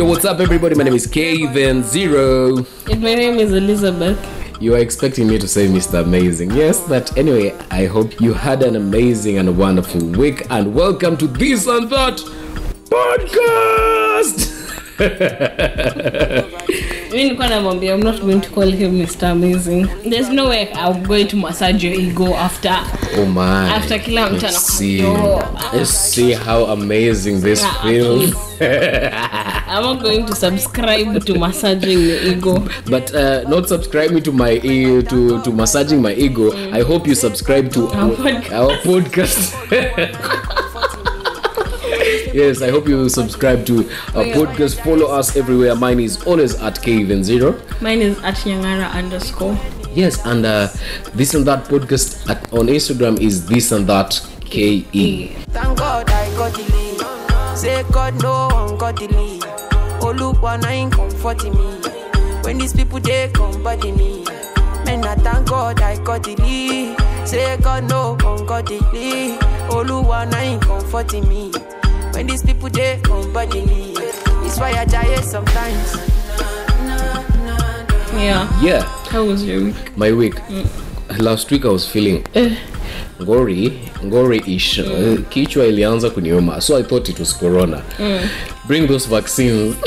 Yo, 0.00 0.06
what's 0.06 0.24
up, 0.24 0.40
everybody? 0.40 0.74
My 0.74 0.84
name 0.84 0.94
is 0.94 1.06
Kevin 1.06 1.82
Zero. 1.82 2.56
And 2.90 3.02
my 3.02 3.14
name 3.14 3.36
is 3.38 3.52
Elizabeth. 3.52 4.18
You 4.58 4.74
are 4.74 4.78
expecting 4.78 5.28
me 5.28 5.38
to 5.38 5.46
say 5.46 5.68
Mr. 5.68 6.02
Amazing. 6.02 6.52
Yes, 6.52 6.80
but 6.88 7.14
anyway, 7.18 7.54
I 7.70 7.84
hope 7.84 8.18
you 8.18 8.32
had 8.32 8.62
an 8.62 8.76
amazing 8.76 9.36
and 9.36 9.58
wonderful 9.58 10.00
week, 10.00 10.46
and 10.48 10.74
welcome 10.74 11.18
to 11.18 11.26
This 11.26 11.66
and 11.66 11.90
That 11.90 12.16
podcast. 12.88 14.56
Mi 17.12 17.16
nilikuwa 17.16 17.48
namwambia 17.48 17.94
I'm 17.94 18.02
not 18.02 18.20
going 18.20 18.40
to 18.40 18.50
call 18.50 18.70
him 18.72 18.98
Mr. 18.98 19.30
Amazing. 19.30 19.86
There's 20.10 20.28
no 20.30 20.48
way 20.48 20.72
I'm 20.72 21.02
going 21.02 21.26
to 21.28 21.36
massage 21.36 21.84
your 21.84 21.94
ego 21.94 22.34
after 22.34 22.76
Oh 23.18 23.26
my. 23.26 23.70
After 23.70 23.98
kila 23.98 24.30
mtu 24.30 24.46
Let's 24.46 24.66
see. 24.78 25.02
Let's 25.72 26.12
see 26.12 26.32
how 26.32 26.66
amazing 26.66 27.40
this 27.40 27.62
yeah, 27.62 27.82
feels. 27.82 28.34
I'm 29.70 29.82
not 29.84 30.02
going 30.02 30.26
to 30.26 30.34
subscribe 30.34 31.24
to 31.26 31.38
massaging 31.38 32.00
your 32.00 32.20
ego. 32.22 32.58
But 32.90 33.14
uh, 33.14 33.48
not 33.48 33.68
subscribing 33.68 34.20
to 34.24 34.32
my 34.32 34.54
e- 34.54 35.00
to 35.02 35.40
to 35.42 35.52
massaging 35.52 36.02
my 36.02 36.12
ego. 36.12 36.50
I 36.72 36.82
hope 36.82 37.06
you 37.06 37.14
subscribe 37.14 37.70
to 37.74 37.86
Our 37.94 38.10
podcast. 38.10 38.50
our 38.50 38.72
podcast. 38.82 39.54
yes, 42.34 42.62
I 42.62 42.70
hope 42.70 42.88
you 42.88 43.08
subscribe 43.08 43.64
to 43.66 43.88
our 44.16 44.26
yeah. 44.26 44.34
podcast. 44.34 44.82
Follow 44.82 45.06
us 45.06 45.36
everywhere. 45.36 45.76
Mine 45.76 46.00
is 46.00 46.20
always 46.26 46.60
at 46.60 46.82
Kevin 46.82 47.22
Zero. 47.22 47.54
Mine 47.80 48.02
is 48.02 48.18
at 48.26 48.34
Nyangara 48.42 48.90
underscore. 48.90 49.56
Yes, 49.94 50.18
and 50.26 50.44
uh, 50.46 50.66
this 51.14 51.34
and 51.34 51.46
that 51.46 51.64
podcast 51.66 52.28
at, 52.28 52.42
on 52.52 52.66
Instagram 52.66 53.20
is 53.20 53.46
this 53.46 53.70
and 53.70 53.86
that 53.86 54.18
K 54.50 54.84
E. 54.92 55.28
Thank 55.54 55.78
God 55.78 56.10
I 56.10 56.26
got 56.34 56.52
the 56.54 56.62
lead. 56.74 56.79
Say 57.54 57.82
God 57.92 58.22
no 58.22 58.48
one 58.52 58.78
got 58.78 58.96
the 58.96 59.08
lead. 59.08 59.44
Oh 60.02 60.12
look 60.16 60.40
one 60.42 60.64
ain't 60.66 60.92
comforting 60.92 61.52
me. 61.52 61.78
When 62.42 62.58
these 62.58 62.72
people 62.72 63.00
they 63.00 63.28
come 63.34 63.62
body 63.62 63.92
me. 63.92 64.24
Man 64.86 65.04
I 65.04 65.14
thank 65.16 65.48
God 65.48 65.80
I 65.80 66.02
got 66.02 66.22
the 66.24 66.36
lead. 66.36 66.96
Say 67.28 67.56
God 67.58 67.88
no 67.88 68.16
one 68.22 68.46
got 68.46 68.66
the 68.66 68.80
lead. 68.92 69.38
Oh 69.70 69.82
look 69.86 70.06
one 70.08 70.34
ain't 70.34 70.62
comforting 70.62 71.28
me. 71.28 71.52
When 72.14 72.26
these 72.26 72.42
people 72.42 72.70
they 72.70 72.98
come 73.02 73.32
body 73.32 73.64
me. 73.66 73.94
It's 74.46 74.58
why 74.58 74.72
I 74.72 74.84
die 74.86 75.20
sometimes. 75.20 75.96
Yeah. 78.14 78.48
Yeah, 78.60 78.82
How 79.10 79.24
was 79.24 79.44
your 79.44 79.64
week? 79.64 79.96
my 79.96 80.12
week. 80.12 80.34
Mm. 80.48 81.18
Last 81.20 81.50
week 81.50 81.64
I 81.64 81.68
was 81.68 81.88
feeling 81.88 82.24
eh. 82.34 82.56
Ngori 83.22 83.72
ngori 84.04 84.42
ish 84.46 84.78
uh, 84.78 85.18
kichwa 85.28 85.66
ilianza 85.66 86.10
kuniuma 86.10 86.60
so 86.60 86.76
i 86.76 86.82
thought 86.82 87.08
it 87.08 87.18
was 87.18 87.38
corona 87.38 87.82
bring 88.68 88.86
those 88.88 89.08
vaccines 89.08 89.74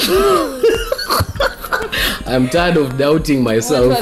i'm 2.35 2.47
tired 2.49 2.77
of 2.77 2.97
doubting 2.97 3.41
myself 3.43 3.97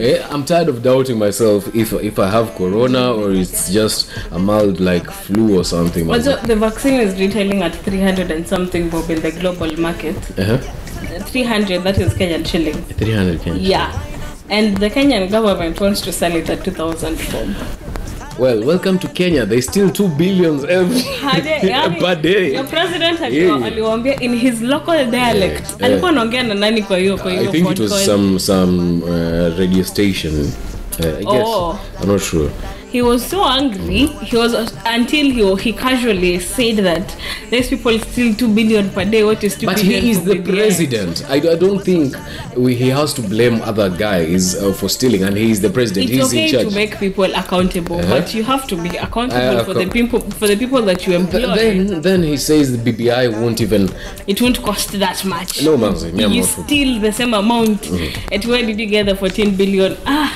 Eh, 0.00 0.26
I'm 0.30 0.44
tired 0.44 0.68
of 0.68 0.82
doubting 0.82 1.18
myself 1.18 1.74
if 1.74 1.92
if 1.92 2.18
I 2.18 2.28
have 2.30 2.54
corona 2.56 3.12
or 3.12 3.32
it's 3.32 3.70
just 3.72 4.10
a 4.30 4.38
mild 4.38 4.80
like 4.80 5.10
flu 5.10 5.58
or 5.58 5.64
something. 5.64 6.10
Also, 6.10 6.36
the 6.46 6.56
vaccine 6.56 7.00
is 7.00 7.18
retailing 7.20 7.62
at 7.62 7.74
300 7.74 8.30
and 8.30 8.46
something 8.46 8.88
bob 8.88 9.10
in 9.10 9.20
the 9.20 9.32
global 9.32 9.72
market. 9.80 10.16
Uh-huh. 10.38 10.58
300, 11.26 11.82
that 11.82 11.98
is 11.98 12.14
Kenyan 12.14 12.46
shilling. 12.46 12.74
300 12.74 13.40
Kenyan. 13.40 13.58
Yeah. 13.60 13.90
And 14.48 14.76
the 14.76 14.90
Kenyan 14.90 15.30
government 15.30 15.80
wants 15.80 16.00
to 16.02 16.12
sell 16.12 16.34
it 16.36 16.48
at 16.48 16.64
2000 16.64 17.16
bob. 17.32 17.91
Well, 18.38 18.64
welcome 18.64 18.98
to 19.00 19.08
Kenya. 19.08 19.44
There's 19.44 19.68
still 19.68 19.90
2 19.90 20.08
billions 20.16 20.64
every 20.64 21.00
yani, 21.62 22.00
per 22.00 22.14
day. 22.16 22.54
Your 22.54 22.64
president 22.64 23.20
Yeah. 23.20 23.64
aliwaambia 23.64 24.20
in 24.20 24.34
his 24.36 24.62
local 24.62 25.04
dialect 25.10 25.66
Yeah. 25.70 25.82
alikuwa 25.82 26.10
anaongea 26.10 26.42
na 26.42 26.54
nani 26.54 26.82
kwa 26.82 26.98
hiyo 26.98 27.18
kwa 27.18 27.32
I 27.32 27.46
think 27.46 27.70
it 27.70 27.78
was 27.78 28.04
some 28.06 28.38
some 28.38 29.02
uh, 29.04 29.58
radio 29.58 29.84
station. 29.84 30.34
Uh, 31.00 31.06
I 31.06 31.24
guess. 31.24 31.46
Oh. 31.46 31.78
I'm 32.02 32.08
not 32.08 32.22
sure. 32.22 32.50
He 32.92 33.00
was 33.02 33.24
so 33.26 33.42
angry 33.44 34.00
he 34.30 34.36
was 34.36 34.52
until 34.86 35.26
he 35.36 35.44
he 35.64 35.72
casually 35.72 36.38
said 36.38 36.76
that 36.88 37.16
these 37.50 37.68
people 37.72 37.98
steal 37.98 38.34
2 38.34 38.48
billion 38.58 38.90
per 38.90 39.04
day 39.04 39.22
what 39.28 39.42
is 39.48 39.56
2 39.56 39.66
But 39.66 39.76
billion 39.76 40.02
he 40.02 40.10
is 40.10 40.20
the 40.24 40.36
president. 40.42 41.24
I, 41.28 41.36
I 41.36 41.56
don't 41.64 41.80
think 41.88 42.14
we, 42.56 42.74
he 42.74 42.88
has 42.88 43.14
to 43.14 43.22
blame 43.22 43.60
other 43.62 43.88
guys 43.90 44.54
uh, 44.54 44.72
for 44.72 44.88
stealing, 44.88 45.22
and 45.24 45.36
he 45.36 45.50
is 45.50 45.60
the 45.60 45.70
president. 45.70 46.10
it's 46.10 46.14
He's 46.32 46.52
okay 46.52 46.60
in 46.64 46.68
to 46.68 46.74
make 46.74 46.98
people 46.98 47.30
accountable 47.42 47.98
Uh-huh. 48.00 48.20
but 48.20 48.34
you 48.34 48.42
have 48.52 48.66
to 48.72 48.76
be 48.86 48.90
accountable 49.06 49.58
Uh, 49.60 49.64
for 49.64 49.74
the 49.74 49.86
people 49.96 50.20
for 50.40 50.46
the 50.52 50.56
people 50.56 50.82
that 50.90 51.06
you 51.06 51.12
employ 51.22 51.40
Th- 51.40 51.58
then, 51.62 52.00
then 52.08 52.22
he 52.22 52.36
says 52.36 52.64
the 52.76 52.82
BBI 52.92 53.24
won't 53.40 53.60
even. 53.66 53.82
it 54.26 54.40
won't 54.42 54.58
cost 54.68 54.88
that 55.04 55.18
much 55.24 55.62
No, 55.62 55.76
Manzi, 55.76 56.08
you 56.36 56.42
steal 56.44 57.00
the 57.00 57.12
same 57.12 57.34
amount 57.34 57.80
and 58.32 58.44
where 58.50 58.62
did 58.68 58.78
you 58.82 58.86
get 58.96 59.06
the 59.06 59.16
14 59.16 59.56
billion 59.56 59.96
ah 60.06 60.28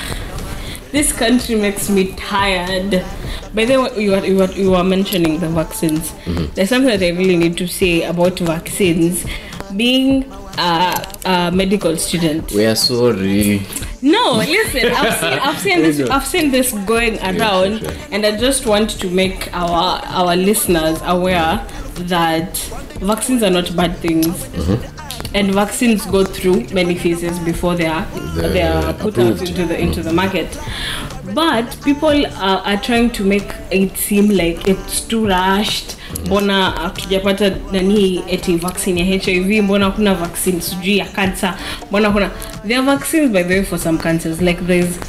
this 0.91 1.11
country 1.11 1.55
makes 1.55 1.89
me 1.89 2.13
tired 2.13 3.03
by 3.53 3.65
the 3.65 3.81
way 3.81 4.01
you 4.03 4.11
were, 4.11 4.25
you 4.25 4.37
were, 4.37 4.51
you 4.51 4.71
were 4.71 4.83
mentioning 4.83 5.39
the 5.39 5.49
vaccines 5.49 6.11
mm-hmm. 6.25 6.45
there's 6.53 6.69
something 6.69 6.89
that 6.89 7.05
i 7.05 7.09
really 7.09 7.37
need 7.37 7.57
to 7.57 7.67
say 7.67 8.03
about 8.03 8.37
vaccines 8.39 9.25
being 9.75 10.23
a, 10.57 11.17
a 11.25 11.51
medical 11.51 11.95
student 11.97 12.51
We 12.51 12.65
are 12.65 12.75
sorry. 12.75 13.61
no, 14.01 14.37
listen. 14.37 14.91
I've 14.91 15.19
seen, 15.19 15.33
I've 15.41 15.59
seen 15.59 15.81
this. 15.81 16.09
I've 16.09 16.25
seen 16.25 16.51
this 16.51 16.71
going 16.85 17.19
around, 17.19 17.79
sure. 17.79 17.91
and 18.11 18.25
I 18.25 18.37
just 18.37 18.65
want 18.65 18.89
to 18.91 19.09
make 19.09 19.53
our 19.53 20.01
our 20.05 20.35
listeners 20.35 20.99
aware 21.03 21.65
that 22.07 22.57
vaccines 23.01 23.43
are 23.43 23.49
not 23.49 23.75
bad 23.75 23.97
things, 23.97 24.27
mm-hmm. 24.27 24.96
And 25.33 25.53
vaccines 25.53 26.05
go 26.05 26.23
through 26.23 26.65
many 26.73 26.95
phases 26.95 27.39
before 27.39 27.75
they 27.75 27.85
are 27.87 28.05
They're 28.35 28.49
they 28.49 28.61
are 28.61 28.93
put 28.93 29.17
out 29.17 29.41
into 29.41 29.65
the 29.65 29.79
into 29.79 30.01
the 30.03 30.13
market. 30.13 30.47
But 31.33 31.77
people 31.83 32.25
are, 32.25 32.59
are 32.65 32.77
trying 32.77 33.09
to 33.11 33.23
make 33.23 33.53
it 33.71 33.97
seem 33.97 34.29
like 34.29 34.67
it's 34.67 35.01
too 35.07 35.27
rushed. 35.27 35.95
mbona 36.25 36.71
hatujapata 36.71 37.51
nani 37.71 38.23
eti 38.27 38.55
vaccine 38.55 38.99
ya 38.99 39.05
hiv 39.05 39.63
mbona 39.63 39.91
kuna 39.91 40.15
vaccine? 40.15 40.61
Sijui 40.61 40.97
ya 40.97 41.05
cancer. 41.05 41.53
Mbona 41.89 42.11
kuna 42.11 42.29
there 42.63 42.77
are 42.79 42.85
vaccines 42.85 43.31
by 43.31 43.43
the 43.43 43.53
way 43.53 43.63
for 43.63 43.79
some 43.79 43.97
cancers. 43.97 44.41
Like 44.41 44.61
there's 44.67 44.99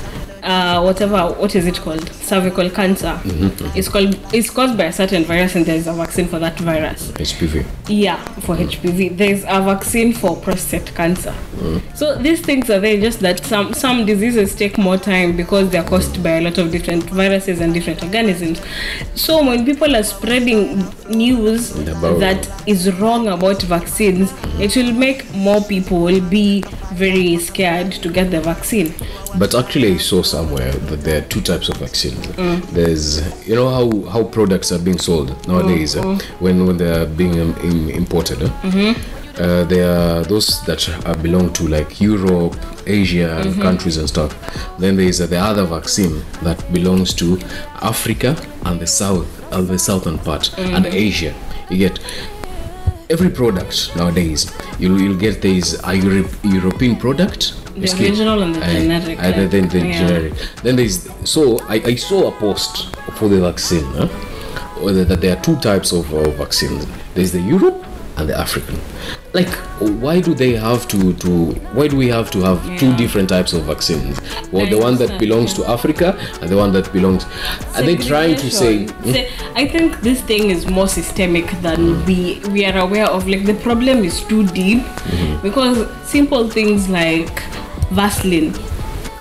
uh, 0.48 0.80
whatever 0.80 1.26
what 1.34 1.54
is 1.54 1.66
it 1.66 1.76
called? 1.76 2.08
Cervical 2.14 2.70
cancer. 2.70 3.20
Mm-hmm. 3.22 3.78
It's 3.78 3.88
called 3.88 4.18
it's 4.32 4.48
caused 4.48 4.78
by 4.78 4.84
a 4.84 4.92
certain 4.92 5.24
virus 5.24 5.54
and 5.54 5.66
there's 5.66 5.86
a 5.86 5.92
vaccine 5.92 6.26
for 6.26 6.38
that 6.38 6.58
virus. 6.58 7.12
HPV. 7.12 7.66
yeah 7.88 8.22
for 8.46 8.54
mm. 8.56 8.68
hpv 8.68 9.16
there's 9.16 9.42
a 9.44 9.60
vaccine 9.62 10.12
for 10.14 10.36
prostate 10.36 10.94
cancer. 10.94 11.34
Mm. 11.56 11.96
So 11.96 12.16
these 12.16 12.40
things 12.40 12.70
are 12.70 12.80
there 12.80 12.98
just 12.98 13.20
that 13.20 13.44
some 13.44 13.74
some 13.74 14.06
diseases 14.06 14.54
take 14.54 14.78
more 14.78 14.96
time 14.96 15.36
because 15.36 15.68
they're 15.70 15.84
caused 15.84 16.16
mm. 16.16 16.22
by 16.22 16.30
a 16.38 16.40
lot 16.40 16.56
of 16.56 16.72
different 16.72 17.04
viruses 17.04 17.60
and 17.60 17.74
different 17.74 18.02
organisms. 18.02 18.62
So 19.14 19.44
when 19.44 19.66
people 19.66 19.94
are 19.94 20.02
spreading 20.02 20.82
news 21.10 21.76
About- 21.76 22.20
that 22.20 22.48
is 22.66 22.90
wrong 22.98 23.28
about 23.28 23.62
vaccines 23.62 24.32
mm-hmm. 24.32 24.62
it 24.62 24.76
will 24.76 24.92
make 24.92 25.30
more 25.34 25.60
people 25.62 26.20
be 26.20 26.62
very 26.92 27.38
scared 27.38 27.92
to 27.92 28.10
get 28.10 28.30
the 28.30 28.40
vaccine. 28.40 28.94
But 29.38 29.54
actually, 29.54 29.94
I 29.94 29.98
saw 29.98 30.22
somewhere 30.38 30.72
that 30.90 31.00
there 31.06 31.18
are 31.20 31.26
two 31.34 31.40
types 31.40 31.68
of 31.68 31.76
vaccines. 31.78 32.24
There's, 32.72 33.06
you 33.48 33.54
know, 33.58 33.68
how, 33.76 33.86
how 34.12 34.22
products 34.24 34.70
are 34.72 34.78
being 34.88 34.98
sold 35.08 35.28
nowadays 35.48 35.96
uh, 35.96 36.02
when 36.44 36.56
when 36.66 36.76
they 36.76 36.90
are 36.98 37.06
being 37.06 37.34
um, 37.40 37.54
im- 37.70 37.90
imported. 38.02 38.42
uh, 38.42 38.50
Uh, 39.38 39.62
there 39.72 39.88
are 39.98 40.24
those 40.32 40.48
that 40.66 40.80
are 41.08 41.16
belong 41.26 41.52
to 41.52 41.62
like 41.76 41.90
Europe, 42.10 42.56
Asia 42.86 43.30
countries 43.62 43.96
and 44.00 44.08
stuff. 44.08 44.30
Then 44.82 44.96
there 44.96 45.08
is 45.12 45.20
uh, 45.20 45.26
the 45.34 45.38
other 45.50 45.64
vaccine 45.76 46.14
that 46.46 46.58
belongs 46.72 47.14
to 47.20 47.26
Africa 47.92 48.30
and 48.66 48.80
the 48.80 48.86
south, 48.86 49.28
and 49.54 49.68
the 49.68 49.78
southern 49.78 50.18
part, 50.18 50.44
and 50.58 50.84
Asia. 50.86 51.32
You 51.70 51.78
get 51.86 52.00
every 53.14 53.30
product 53.30 53.76
nowadays. 53.96 54.40
You'll, 54.80 55.00
you'll 55.00 55.20
get 55.26 55.40
this 55.40 55.66
a 55.84 55.94
Euro- 55.94 56.28
European 56.42 56.96
product. 56.96 57.54
The 57.80 58.04
original 58.04 58.42
and 58.42 58.54
the 58.54 58.64
uh, 58.64 58.70
generic, 58.70 59.18
uh, 59.18 59.30
then, 59.30 59.48
then 59.50 59.68
the 59.68 59.78
yeah. 59.86 59.98
generic. 60.06 60.32
Then 60.62 60.76
there's 60.76 61.08
so 61.28 61.58
I, 61.68 61.76
I 61.76 61.94
saw 61.94 62.28
a 62.28 62.32
post 62.32 62.94
for 63.16 63.28
the 63.28 63.40
vaccine 63.40 63.84
huh? 63.92 64.08
that 64.92 65.20
there 65.20 65.36
are 65.36 65.42
two 65.42 65.56
types 65.56 65.92
of 65.92 66.12
uh, 66.14 66.30
vaccines. 66.30 66.86
There's 67.14 67.32
the 67.32 67.40
Europe 67.40 67.84
and 68.18 68.28
the 68.28 68.36
African. 68.36 68.78
Like, 69.32 69.48
why 70.02 70.20
do 70.20 70.34
they 70.34 70.54
have 70.54 70.88
to 70.88 71.12
to? 71.14 71.52
Why 71.76 71.86
do 71.86 71.96
we 71.96 72.08
have 72.08 72.30
to 72.32 72.40
have 72.40 72.60
two 72.78 72.94
different 72.96 73.28
types 73.28 73.52
of 73.52 73.64
vaccines? 73.64 74.20
Well, 74.50 74.66
I 74.66 74.70
the 74.70 74.78
one 74.78 74.96
that 74.96 75.20
belongs 75.20 75.56
yeah. 75.56 75.64
to 75.66 75.70
Africa 75.70 76.18
and 76.40 76.50
the 76.50 76.56
one 76.56 76.72
that 76.72 76.92
belongs. 76.92 77.24
Are 77.76 77.82
they 77.82 77.96
trying 77.96 78.36
to 78.36 78.50
say? 78.50 78.86
Se- 79.04 79.30
I 79.54 79.68
think 79.68 80.00
this 80.00 80.20
thing 80.22 80.50
is 80.50 80.66
more 80.66 80.88
systemic 80.88 81.46
than 81.62 82.04
we 82.06 82.40
we 82.50 82.64
are 82.64 82.78
aware 82.78 83.06
of. 83.06 83.28
Like 83.28 83.44
the 83.44 83.54
problem 83.54 84.04
is 84.04 84.24
too 84.24 84.46
deep 84.46 84.82
Mm-hmm. 85.08 85.40
because 85.42 85.88
simple 86.06 86.50
things 86.50 86.88
like 86.88 87.42
Vaseline 87.90 88.52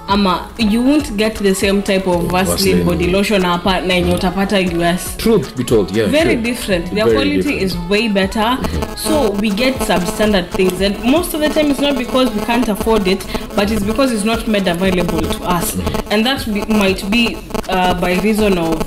ama 0.10 0.50
you 0.58 0.82
won't 0.82 1.18
get 1.18 1.36
the 1.36 1.54
same 1.54 1.82
type 1.84 2.08
of 2.08 2.32
vaseline 2.32 2.58
Vaseline. 2.58 2.86
body 2.86 3.08
lotion 3.12 3.42
na 3.42 3.94
yenye 3.94 4.14
utapata 4.14 4.58
us 4.60 5.18
truth 5.18 5.56
be 5.58 5.64
told 5.64 5.92
yeah 5.96 6.08
very 6.10 6.34
sure. 6.34 6.42
different 6.44 6.86
their 6.94 7.06
Very 7.06 7.16
quality 7.16 7.38
different. 7.38 7.62
is 7.62 7.78
way 7.90 8.08
better 8.08 8.58
so 8.96 9.32
we 9.32 9.50
get 9.50 9.76
substandard 9.76 10.50
things 10.52 10.82
and 10.82 10.98
most 11.04 11.34
of 11.34 11.42
the 11.42 11.50
time 11.50 11.70
it's 11.72 11.82
not 11.82 11.98
because 11.98 12.32
we 12.34 12.40
can't 12.46 12.70
afford 12.70 13.08
it 13.08 13.20
but 13.56 13.70
it's 13.70 13.84
because 13.84 14.12
it's 14.14 14.24
not 14.24 14.48
made 14.48 14.68
available 14.68 15.22
to 15.22 15.44
us 15.44 15.78
and 16.12 16.26
that 16.26 16.46
be, 16.54 16.64
might 16.74 17.04
be 17.12 17.36
uh, 17.70 18.00
by 18.00 18.14
reason 18.22 18.58
of 18.58 18.80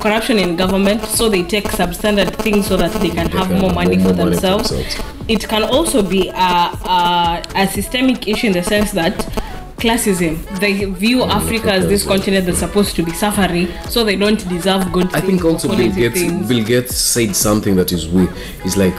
corruption 0.00 0.38
in 0.38 0.54
government 0.54 1.02
so 1.04 1.28
they 1.28 1.42
take 1.42 1.64
substandard 1.64 2.32
things 2.36 2.66
so 2.68 2.76
that 2.76 2.92
they 3.00 3.10
can 3.10 3.28
have 3.30 3.48
can 3.48 3.58
more 3.60 3.72
money 3.72 3.96
more 3.96 4.10
for 4.10 4.14
money 4.14 4.24
for 4.24 4.30
themselves 4.30 4.70
themselves. 4.70 5.17
It 5.28 5.46
can 5.48 5.62
also 5.64 6.02
be 6.02 6.28
a, 6.28 6.32
a, 6.32 7.42
a 7.54 7.68
systemic 7.68 8.26
issue 8.28 8.46
in 8.48 8.52
the 8.54 8.62
sense 8.62 8.92
that 8.92 9.14
classism 9.76 10.36
they 10.58 10.84
view 10.86 11.22
africa 11.22 11.70
as 11.72 11.86
this 11.86 12.02
Africa 12.02 12.02
as 12.02 12.04
a- 12.04 12.08
continent 12.08 12.46
that's 12.46 12.58
supposed 12.58 12.96
to 12.96 13.02
be 13.04 13.12
suffering 13.12 13.68
so 13.88 14.02
they 14.02 14.16
don't 14.16 14.48
deserve 14.48 14.90
good 14.92 15.14
I 15.14 15.20
think 15.20 15.44
also 15.44 15.68
Bill 15.68 15.92
Gates 15.92 16.20
things. 16.20 16.48
Bill 16.48 16.64
Gates 16.64 16.96
said 16.96 17.36
something 17.36 17.76
that 17.76 17.92
is 17.92 18.08
we 18.08 18.26
is 18.64 18.76
like 18.76 18.98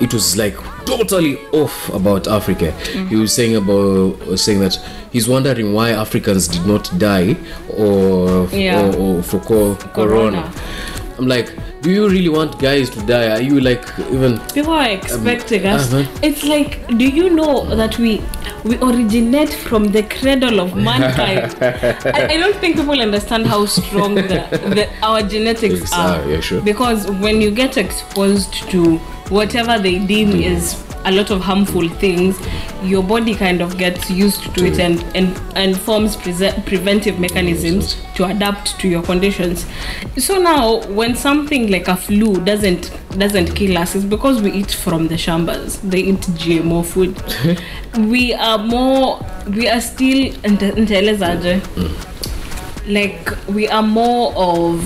it 0.00 0.12
was 0.14 0.36
like 0.36 0.54
totally 0.84 1.38
off 1.52 1.88
about 1.94 2.26
Africa. 2.26 2.72
Mm-hmm. 2.72 3.06
He 3.08 3.14
was 3.16 3.32
saying 3.32 3.54
about 3.54 4.36
saying 4.36 4.58
that 4.60 4.74
he's 5.12 5.28
wondering 5.28 5.72
why 5.72 5.90
Africans 5.90 6.48
did 6.48 6.66
not 6.66 6.90
die 6.98 7.36
or 7.76 8.48
Yeah. 8.50 8.90
or, 8.96 8.96
or 9.18 9.22
for 9.22 9.38
co- 9.40 9.76
corona. 9.76 10.42
Corona. 10.42 10.52
I'm 11.18 11.28
like, 11.28 11.52
do 11.82 11.90
you 11.90 12.08
really 12.08 12.28
want 12.28 12.58
guys 12.60 12.88
to 12.90 13.00
die? 13.04 13.28
Are 13.30 13.40
you 13.42 13.60
like 13.60 13.84
even 14.10 14.38
people 14.54 14.72
are 14.72 14.88
expecting 14.88 15.66
us 15.66 15.92
uh-huh. 15.92 16.20
it's 16.22 16.44
like 16.44 16.86
do 16.96 17.08
you 17.08 17.28
know 17.30 17.74
that 17.74 17.98
we 17.98 18.22
we 18.64 18.76
originate 18.78 19.52
from 19.52 19.88
the 19.88 20.02
cradle 20.04 20.60
of 20.60 20.76
mankind 20.76 21.56
I, 21.60 22.28
I 22.34 22.36
don't 22.36 22.56
think 22.56 22.76
people 22.76 23.00
understand 23.00 23.46
how 23.46 23.66
strong 23.66 24.14
the, 24.14 24.40
the 24.76 24.88
our 25.02 25.22
genetics 25.22 25.92
are 25.92 26.20
ah, 26.20 26.26
yeah, 26.26 26.40
sure. 26.40 26.60
because 26.62 27.10
when 27.10 27.40
you 27.40 27.50
get 27.50 27.76
exposed 27.76 28.54
to 28.70 28.98
whatever 29.38 29.78
they 29.78 29.98
deem 29.98 30.22
Mm-hmm. 30.22 30.56
is 30.56 30.91
a 31.04 31.12
lot 31.12 31.30
of 31.30 31.40
harmful 31.40 31.88
things 31.88 32.38
your 32.82 33.02
body 33.02 33.34
kind 33.34 33.60
of 33.60 33.78
gets 33.78 34.10
used 34.10 34.42
to 34.54 34.66
it 34.66 34.74
mm. 34.74 34.80
and 34.80 35.16
and, 35.16 35.56
and 35.56 35.78
forms 35.80 36.16
prese- 36.16 36.64
preventive 36.66 37.18
mechanisms 37.18 37.96
to 38.14 38.24
adapt 38.24 38.78
to 38.80 38.88
your 38.88 39.02
conditions. 39.02 39.66
So 40.18 40.38
now 40.38 40.80
when 40.88 41.14
something 41.14 41.70
like 41.70 41.88
a 41.88 41.96
flu 41.96 42.40
doesn't 42.44 42.90
doesn't 43.18 43.54
kill 43.54 43.78
us 43.78 43.94
it's 43.94 44.04
because 44.04 44.42
we 44.42 44.52
eat 44.52 44.72
from 44.72 45.08
the 45.08 45.14
shambas 45.14 45.80
they 45.82 46.00
eat 46.00 46.20
gmo 46.42 46.84
food. 46.84 47.16
We 48.08 48.32
are 48.32 48.58
more 48.58 49.20
we 49.48 49.68
are 49.68 49.80
still 49.80 50.32
nte- 50.42 50.74
mm. 50.74 51.92
like 52.86 53.30
we 53.48 53.68
are 53.68 53.82
more 53.82 54.32
of 54.34 54.82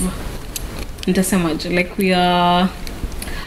like 1.07 1.97
we 1.99 2.13
are 2.13 2.69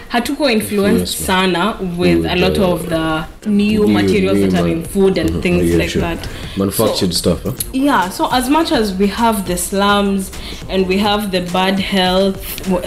hatuko 0.09 0.49
influenced 0.49 0.91
Influenced. 0.91 1.25
sana 1.25 1.75
with 1.97 2.25
a 2.25 2.35
lot 2.35 2.57
of 2.61 2.87
the 2.89 3.23
new, 3.49 3.85
New- 3.85 3.87
materials 3.87 4.37
new 4.37 4.47
that 4.51 4.61
are 4.61 4.71
in 4.71 4.83
food 4.83 5.17
and 5.19 5.41
things 5.43 5.63
Yeah, 5.69 5.77
like 5.77 5.89
sure. 5.89 6.01
that 6.01 6.17
manufactured 6.57 7.11
So- 7.13 7.19
stuff? 7.19 7.43
Huh? 7.43 7.51
yeah 7.73 8.09
so 8.11 8.27
as 8.31 8.49
much 8.49 8.71
as 8.71 8.93
we 8.99 9.07
have 9.07 9.43
the 9.47 9.57
slums 9.57 10.31
and 10.69 10.87
we 10.87 10.97
have 10.97 11.29
the 11.31 11.41
bad 11.53 11.79
health 11.79 12.37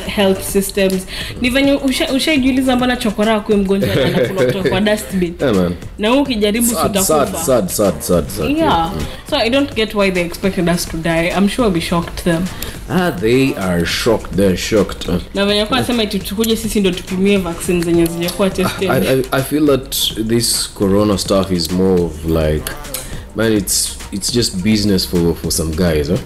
health 0.07 0.43
systems 0.43 1.07
ni 1.41 1.51
venye 1.51 1.73
usha- 1.75 2.13
ushaijiuliza 2.15 2.77
mbona 2.77 2.97
chokora 2.97 3.35
akue 3.35 3.57
mgonjwa 3.57 3.95
na 3.95 4.05
anakula 4.05 4.45
kutoka 4.45 4.69
kwa 4.69 4.81
dustbin 4.81 5.35
na 5.99 6.09
huu 6.09 6.21
ukijaribu 6.21 6.67
Sad, 6.67 6.95
sad, 6.95 7.05
sutakufa 7.05 7.39
sad, 7.45 7.69
sad, 7.69 8.01
sad, 8.01 8.29
sad. 8.29 8.51
yeah 8.57 8.93
so 9.31 9.37
i 9.37 9.51
don't 9.51 9.75
get 9.75 9.95
why 9.95 10.11
they 10.11 10.23
expected 10.25 10.69
us 10.69 10.89
to 10.89 10.97
die 10.97 11.33
i'm 11.39 11.49
sure 11.49 11.69
we 11.69 11.81
shocked 11.81 12.25
them 12.25 12.43
Ah, 12.95 13.11
they 13.11 13.55
are 13.57 13.87
shocked. 13.87 14.33
They're 14.37 14.57
shocked. 14.57 15.09
Uh, 15.09 15.21
na 15.35 15.47
venye 15.47 15.67
kuwa 15.67 15.81
nasema 15.81 16.03
eti 16.03 16.19
tukuje 16.19 16.57
sisi 16.57 16.81
ndo 16.81 16.91
tupimie 16.91 17.39
vaccine 17.39 17.83
zenye 17.85 18.07
zijakuwa 18.07 18.51
tested 18.51 18.91
I, 18.91 19.09
I, 19.09 19.23
I 19.33 19.43
feel 19.43 19.67
that 19.67 19.97
this 20.29 20.71
corona 20.75 21.19
stuff 21.19 21.51
is 21.53 21.71
more 21.71 22.03
of 22.03 22.25
like 22.25 22.73
man 23.37 23.53
it's 23.53 23.97
it's 24.13 24.33
just 24.33 24.57
business 24.57 25.09
for 25.09 25.35
for 25.35 25.53
some 25.53 25.75
guys 25.77 26.09
huh? 26.09 26.19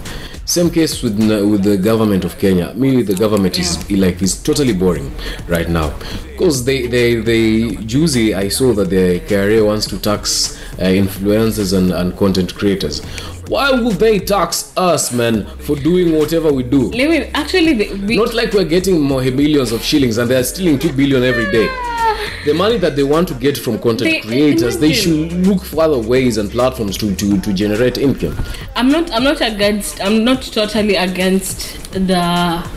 same 0.45 0.69
case 0.69 1.03
with 1.07 1.19
with 1.51 1.61
the 1.63 1.77
government 1.77 2.25
of 2.25 2.35
kenya 2.37 2.73
maybe 2.75 3.03
the 3.03 3.13
government 3.13 3.57
is 3.57 3.89
like 3.89 4.21
is 4.25 4.43
totally 4.43 4.73
boring 4.73 5.11
right 5.49 5.69
now 5.69 5.91
because 6.31 6.63
they 6.65 6.87
they 6.87 7.15
they 7.15 7.75
juicy 7.85 8.33
i 8.35 8.49
saw 8.49 8.73
that 8.73 8.89
the 8.89 9.19
KRA 9.19 9.65
wants 9.65 9.87
to 9.87 9.97
tax 9.97 10.56
uh, 10.79 10.83
influencers 10.83 11.77
and, 11.77 11.91
and 11.91 12.15
content 12.17 12.53
creators. 12.55 13.03
Why 13.47 13.71
would 13.71 13.95
they 13.95 14.19
tax 14.19 14.73
us 14.75 15.13
man 15.13 15.45
for 15.59 15.75
doing 15.75 16.13
whatever 16.17 16.51
we 16.51 16.63
do? 16.63 16.89
Me- 16.91 17.25
actually 17.33 17.73
we, 18.05 18.17
not 18.17 18.33
like 18.33 18.53
we're 18.53 18.65
getting 18.65 18.99
more 19.01 19.21
billions 19.21 19.71
of 19.71 19.81
shillings 19.81 20.17
and 20.17 20.29
they're 20.29 20.43
stealing 20.43 20.77
2 20.77 20.93
billion 20.93 21.23
every 21.23 21.49
day. 21.51 21.67
The 22.45 22.53
money 22.53 22.77
that 22.77 22.95
they 22.95 23.03
want 23.03 23.27
to 23.29 23.33
get 23.35 23.57
from 23.57 23.79
content 23.79 24.11
They- 24.11 24.21
creators 24.21 24.77
they 24.77 24.91
should 24.93 25.31
look 25.47 25.63
for 25.63 25.83
other 25.83 25.99
ways 25.99 26.37
and 26.37 26.51
platforms 26.51 26.97
to, 26.97 27.15
to, 27.15 27.39
to 27.41 27.53
generate 27.53 27.97
income. 27.97 28.35
I'm 28.75 28.89
not 28.91 29.11
I'm 29.11 29.23
not 29.23 29.39
against 29.41 30.01
I'm 30.01 30.23
not 30.23 30.41
totally 30.43 30.95
against 30.95 31.91
the 31.93 32.67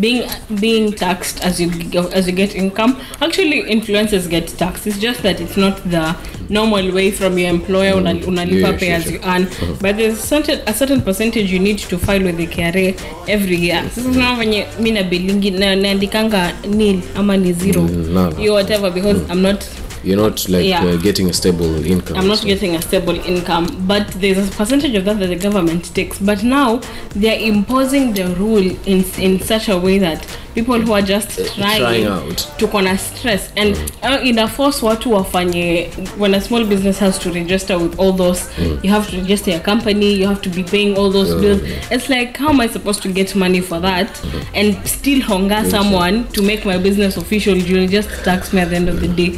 being 0.00 0.28
being 0.60 0.92
taxed 0.92 1.42
as 1.44 1.60
you 1.60 1.70
as 2.12 2.26
you 2.26 2.32
get 2.32 2.54
income. 2.54 3.00
Actually, 3.20 3.62
influencers 3.62 4.28
get 4.28 4.48
taxed. 4.48 4.86
It's 4.86 4.98
just 4.98 5.22
that 5.22 5.40
it's 5.40 5.56
not 5.56 5.76
the 5.84 6.16
normal 6.48 6.92
way 6.92 7.10
from 7.10 7.38
your 7.38 7.50
employer. 7.50 7.94
Una, 7.94 8.14
unalipa 8.14 8.72
Yeah, 8.72 8.78
pay 8.78 8.86
sure, 8.86 8.96
as 8.96 9.10
you 9.10 9.20
earn, 9.24 9.48
but 9.80 9.96
there's 9.96 10.20
certain 10.20 10.60
a 10.66 10.74
certain 10.74 11.00
percentage 11.02 11.50
you 11.50 11.58
need 11.58 11.78
to 11.78 11.98
file 11.98 12.22
with 12.22 12.36
the 12.36 12.46
KRA 12.46 12.94
every 13.28 13.56
year. 13.56 13.82
Sasa 13.94 14.08
unaona 14.08 14.36
venye 14.36 14.66
mi 14.80 14.90
na 14.90 15.02
bilingi 15.02 15.50
naandikanga 15.50 16.52
nil 16.68 17.00
ama 17.16 17.36
ni 17.36 17.52
zero 17.52 17.82
no, 17.82 18.30
no. 18.30 18.38
you 18.38 18.52
whatever 18.52 18.90
because 18.90 19.20
I'm 19.30 19.42
not 19.42 19.64
you're 20.04 20.16
not 20.16 20.48
like 20.48 20.64
Yeah. 20.66 20.84
uh, 20.84 20.96
getting 20.96 21.28
a 21.30 21.32
stable 21.32 21.84
income 21.84 22.16
I'm 22.16 22.28
not 22.28 22.38
so- 22.38 22.46
getting 22.46 22.76
a 22.76 22.82
stable 22.82 23.16
income, 23.26 23.66
but 23.86 24.06
there's 24.20 24.38
a 24.48 24.50
percentage 24.50 24.94
of 24.94 25.04
that 25.04 25.18
that 25.20 25.28
the 25.28 25.36
government 25.36 25.94
takes. 25.94 26.18
But 26.18 26.42
now 26.42 26.80
they're 27.14 27.40
imposing 27.40 28.12
the 28.14 28.26
rule 28.36 28.66
in 28.86 29.04
in 29.18 29.40
such 29.40 29.68
a 29.68 29.78
way 29.78 29.98
that 29.98 30.26
people 30.54 30.80
who 30.80 30.92
are 30.92 31.02
just 31.02 31.30
trying, 31.56 31.80
trying 31.80 32.04
out. 32.06 32.38
to 32.58 32.68
kona 32.68 32.96
stress 32.96 33.50
and 33.56 33.76
uh, 34.02 34.20
ina 34.24 34.46
force 34.48 34.82
watu 34.82 35.12
wafanye 35.12 35.90
when 36.18 36.34
a 36.34 36.40
small 36.40 36.64
business 36.64 36.98
has 37.00 37.18
to 37.18 37.32
register 37.32 37.76
with 37.78 37.98
all 37.98 38.12
those 38.12 38.40
you 38.82 38.90
have 38.90 39.10
to 39.10 39.16
register 39.16 39.50
your 39.50 39.60
company 39.60 40.12
you 40.14 40.26
have 40.28 40.40
to 40.42 40.48
be 40.50 40.62
paying 40.62 40.96
all 40.96 41.10
those 41.10 41.34
bills. 41.40 41.60
it's 41.90 42.08
like 42.08 42.36
how 42.36 42.50
am 42.50 42.60
i 42.60 42.68
supposed 42.68 43.02
to 43.02 43.08
get 43.08 43.34
money 43.34 43.60
for 43.60 43.80
that 43.80 44.08
and 44.54 44.76
still 44.86 45.20
hunger 45.22 45.64
someone 45.68 46.24
to 46.28 46.40
make 46.42 46.64
my 46.64 46.78
business 46.78 47.16
official 47.16 47.56
you'll 47.56 47.88
just 47.88 48.08
tax 48.24 48.52
me 48.52 48.60
at 48.60 48.70
the 48.70 48.76
end 48.76 48.88
of 48.88 49.00
the 49.00 49.08
day 49.08 49.36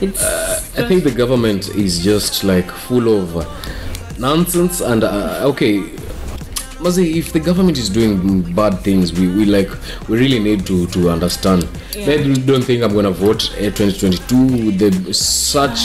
it's 0.00 0.22
I 0.78 0.86
think 0.88 1.04
the 1.04 1.10
government 1.10 1.68
is 1.70 2.02
just 2.04 2.44
like 2.44 2.70
full 2.70 3.08
of 3.18 3.36
uh, 3.36 3.44
nonsense 4.18 4.80
and 4.80 5.04
uh, 5.04 5.40
okay 5.44 5.82
Mazi, 6.86 7.16
if 7.16 7.32
the 7.32 7.40
government 7.40 7.78
is 7.78 7.90
doing 7.90 8.42
bad 8.54 8.78
things 8.78 9.12
we, 9.12 9.26
we 9.26 9.44
like 9.44 9.68
we 10.08 10.18
really 10.18 10.38
need 10.38 10.64
to 10.66 10.86
to 10.88 11.10
understand. 11.10 11.66
I 11.96 12.16
don't 12.46 12.62
think 12.62 12.84
I'm 12.84 12.94
gonna 12.94 13.10
vote 13.10 13.50
at 13.58 13.74
2022 13.74 14.66
with 14.66 14.78
the 14.78 15.12
such 15.12 15.80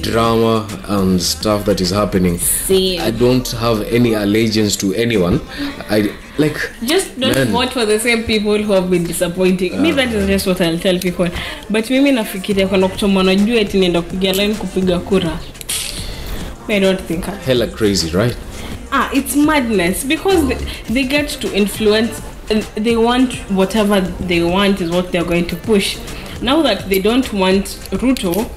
drama 0.00 0.66
and 0.88 1.20
stuff 1.20 1.66
that 1.66 1.82
is 1.82 1.90
happening. 1.90 2.38
Same. 2.38 3.02
I 3.02 3.10
don't 3.10 3.46
have 3.50 3.82
any 3.82 4.14
allegiance 4.14 4.74
to 4.76 4.94
anyone. 4.94 5.38
I 5.90 6.16
like 6.38 6.56
just 6.82 7.20
don't 7.20 7.34
Man. 7.34 7.48
vote 7.48 7.74
for 7.74 7.84
the 7.84 7.98
same 8.00 8.24
people 8.24 8.56
who 8.56 8.72
have 8.72 8.88
been 8.90 9.04
disappointing. 9.04 9.82
Me 9.82 9.92
that 9.92 10.08
is 10.14 10.26
just 10.26 10.46
what 10.46 10.62
I'll 10.62 10.78
tell 10.78 10.98
people. 10.98 11.28
But 11.68 11.90
mimi 11.90 12.12
nafikiria 12.12 12.66
kwenda 12.66 12.88
kuchoma 12.88 13.22
najua 13.22 13.60
eti 13.60 13.78
nienda 13.78 14.02
kupiga 14.02 14.32
line 14.32 14.54
kupiga 14.54 14.98
kura. 14.98 15.38
I 16.68 16.80
don't 16.80 17.00
think 17.00 17.24
hella 17.44 17.66
crazy 17.66 18.10
right 18.16 18.36
ah 18.92 19.10
it's 19.12 19.34
madness 19.34 20.04
because 20.04 20.46
they, 20.48 20.54
they 20.92 21.04
get 21.04 21.28
to 21.28 21.52
influence 21.54 22.20
they 22.74 22.96
want 22.96 23.32
whatever 23.50 24.00
they 24.00 24.42
want 24.42 24.80
is 24.80 24.90
what 24.90 25.10
they're 25.12 25.24
going 25.24 25.46
to 25.46 25.56
push. 25.56 25.98
Now 26.42 26.60
that 26.62 26.88
they 26.88 27.00
don't 27.00 27.32
want 27.32 27.64
Ruto 27.92 28.50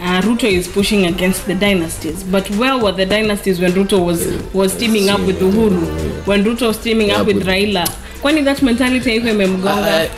uh, 0.00 0.20
Ruto 0.22 0.44
is 0.50 0.66
pushing 0.66 1.06
against 1.06 1.46
the 1.46 1.54
dynasties. 1.54 2.24
But 2.24 2.48
where 2.50 2.78
were 2.78 2.92
the 2.92 3.04
dynasties 3.06 3.60
when 3.60 3.72
Ruto 3.72 4.04
was 4.04 4.26
was 4.54 4.76
teaming 4.76 5.08
up 5.10 5.20
with 5.20 5.38
Uhuru? 5.40 6.26
When 6.26 6.44
Ruto 6.44 6.68
was 6.68 6.78
teaming 6.78 7.10
up 7.10 7.20
Up 7.20 7.26
with 7.26 7.46
Raila? 7.46 7.86
Kwani 8.22 8.44
that 8.44 8.62
mentality 8.62 9.10
haiko 9.18 9.28
imemgonga? 9.28 10.08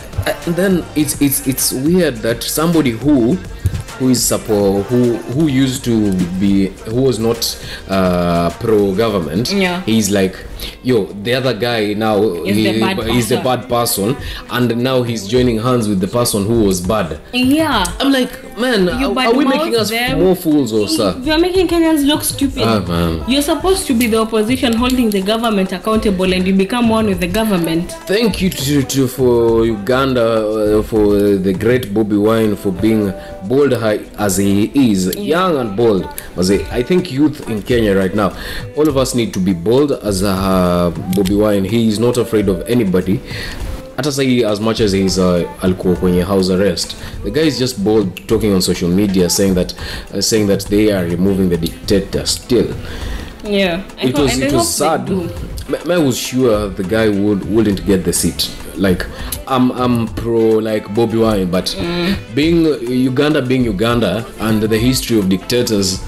Then 0.57 0.85
it's 0.95 1.21
it's 1.21 1.47
it's 1.47 1.73
weird 1.73 2.17
that 2.19 2.43
somebody 2.43 2.91
who 2.91 3.39
who 3.99 4.11
is 4.11 4.23
support 4.25 4.87
who 4.87 5.17
who 5.35 5.47
used 5.47 5.85
to 5.85 6.13
be 6.41 6.69
who 6.91 7.03
was 7.03 7.19
not 7.19 7.41
uh, 7.89 8.51
pro 8.61 8.95
government 8.95 9.53
Yeah. 9.53 9.83
he's 9.83 10.11
like 10.11 10.37
yo 10.83 11.05
the 11.23 11.35
other 11.35 11.55
guy 11.55 11.93
now 11.95 12.23
Is 12.23 12.57
the 12.57 12.81
bad 12.81 12.99
he's 13.09 13.29
the 13.29 13.37
person. 13.37 13.45
bad 13.61 13.69
person 13.69 14.17
and 14.51 14.77
now 14.83 15.03
he's 15.03 15.27
joining 15.29 15.59
hands 15.59 15.89
with 15.89 16.01
the 16.01 16.09
person 16.09 16.45
who 16.47 16.65
was 16.65 16.81
bad 16.81 17.21
yeah 17.33 17.85
i'm 18.01 18.13
like 18.13 18.33
man 18.59 18.85
You 19.01 19.11
are, 19.19 19.27
are 19.29 19.35
we 19.35 19.45
making 19.45 19.77
us 19.77 19.91
them. 19.91 20.21
more 20.21 20.37
fools 20.37 20.73
or 20.73 20.87
stuff 20.89 21.17
You're 21.25 21.39
making 21.39 21.69
Kenyans 21.69 22.05
look 22.07 22.23
stupid. 22.23 22.63
Ah, 22.65 22.81
man. 22.81 23.25
You're 23.31 23.43
supposed 23.43 23.87
to 23.87 23.95
be 23.95 24.07
the 24.09 24.19
opposition 24.19 24.73
holding 24.75 25.09
the 25.11 25.23
government 25.23 25.73
accountable 25.73 26.33
and 26.35 26.47
you 26.47 26.55
become 26.55 26.89
one 26.89 27.07
with 27.07 27.21
the 27.21 27.27
government. 27.29 27.93
Thank 28.07 28.43
you 28.43 28.51
to, 28.51 28.83
to 28.83 29.09
for 29.09 29.65
Uganda 29.65 30.23
uh, 30.79 30.83
for 30.83 31.15
the 31.47 31.53
great 31.55 31.95
Bobi 31.95 32.21
Wine 32.21 32.57
for 32.57 32.73
being 32.73 33.13
bold 33.49 33.73
as 33.75 34.37
he 34.37 34.71
is, 34.91 35.15
young 35.17 35.57
and 35.57 35.77
bold. 35.77 36.05
I 36.37 36.83
think 36.83 37.11
youth 37.13 37.49
in 37.49 37.63
Kenya 37.63 37.97
right 37.97 38.15
now, 38.15 38.37
all 38.77 38.89
of 38.89 38.97
us 38.97 39.15
need 39.15 39.33
to 39.35 39.41
be 39.41 39.53
bold 39.53 39.93
as 39.93 40.23
uh, 40.53 40.91
Bobi 41.15 41.37
Wine. 41.37 41.69
He 41.69 41.89
is 41.89 41.99
not 41.99 42.17
afraid 42.19 42.49
of 42.49 42.63
anybody. 42.69 43.21
hata 43.97 44.13
sahi 44.13 44.45
as 44.45 44.61
much 44.61 44.81
as 44.81 44.93
he's 44.93 45.19
uh, 45.19 45.43
alikuwa 45.63 45.97
kwenye 45.97 46.23
house 46.23 46.53
arrest 46.53 46.97
the 47.25 47.31
guy 47.31 47.47
is 47.47 47.59
just 47.59 47.79
bold 47.79 48.27
talking 48.27 48.55
on 48.55 48.61
social 48.63 48.91
media 48.91 49.31
saying 49.31 49.55
that 49.55 49.75
uh, 50.15 50.21
saying 50.21 50.47
that 50.47 50.67
they 50.69 50.93
are 50.93 51.09
removing 51.09 51.49
the 51.49 51.57
dictator 51.57 52.27
still 52.27 52.67
Yeah. 53.45 53.83
I 53.99 54.07
it 54.07 54.19
was 54.19 54.39
it 54.39 54.53
was 54.53 54.73
sad. 54.75 55.11
I 55.91 55.99
was 55.99 56.17
sure 56.17 56.69
the 56.69 56.85
guy 56.85 57.09
would 57.09 57.45
wouldn't 57.51 57.85
get 57.87 58.05
the 58.05 58.13
seat. 58.13 58.51
Like 58.77 59.05
I'm 59.49 59.71
I'm 59.73 60.07
pro 60.15 60.59
like 60.59 60.85
Bobi 60.95 61.21
Wine, 61.21 61.51
but 61.51 61.75
being 62.35 62.65
Uganda 62.89 63.43
being 63.43 63.65
Uganda 63.65 64.25
and 64.39 64.63
the 64.63 64.79
history 64.79 65.19
of 65.19 65.29
dictators, 65.29 66.01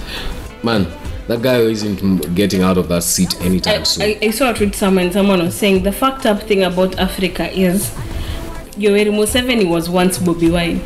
man, 0.63 0.87
that 1.29 1.43
guy 1.43 1.59
isn't 1.59 2.35
getting 2.35 2.63
out 2.63 2.79
of 2.79 2.89
that 2.89 3.03
seat 3.03 3.41
anytime 3.41 3.81
I, 3.81 3.85
soon. 3.85 4.03
I, 4.05 4.19
I 4.23 4.31
saw 4.31 4.51
a 4.51 4.55
tweet 4.55 4.75
someone, 4.75 5.13
someone 5.13 5.43
was 5.43 5.55
saying 5.55 5.83
the 5.83 5.93
fucked 5.93 6.27
up 6.27 6.43
thing 6.43 6.63
about 6.63 6.99
Africa 6.99 7.51
is 7.51 7.91
Yoweri 8.77 9.13
Museveni 9.13 9.69
was 9.69 9.89
once 9.89 10.19
Bobby 10.19 10.51
Wine. 10.51 10.81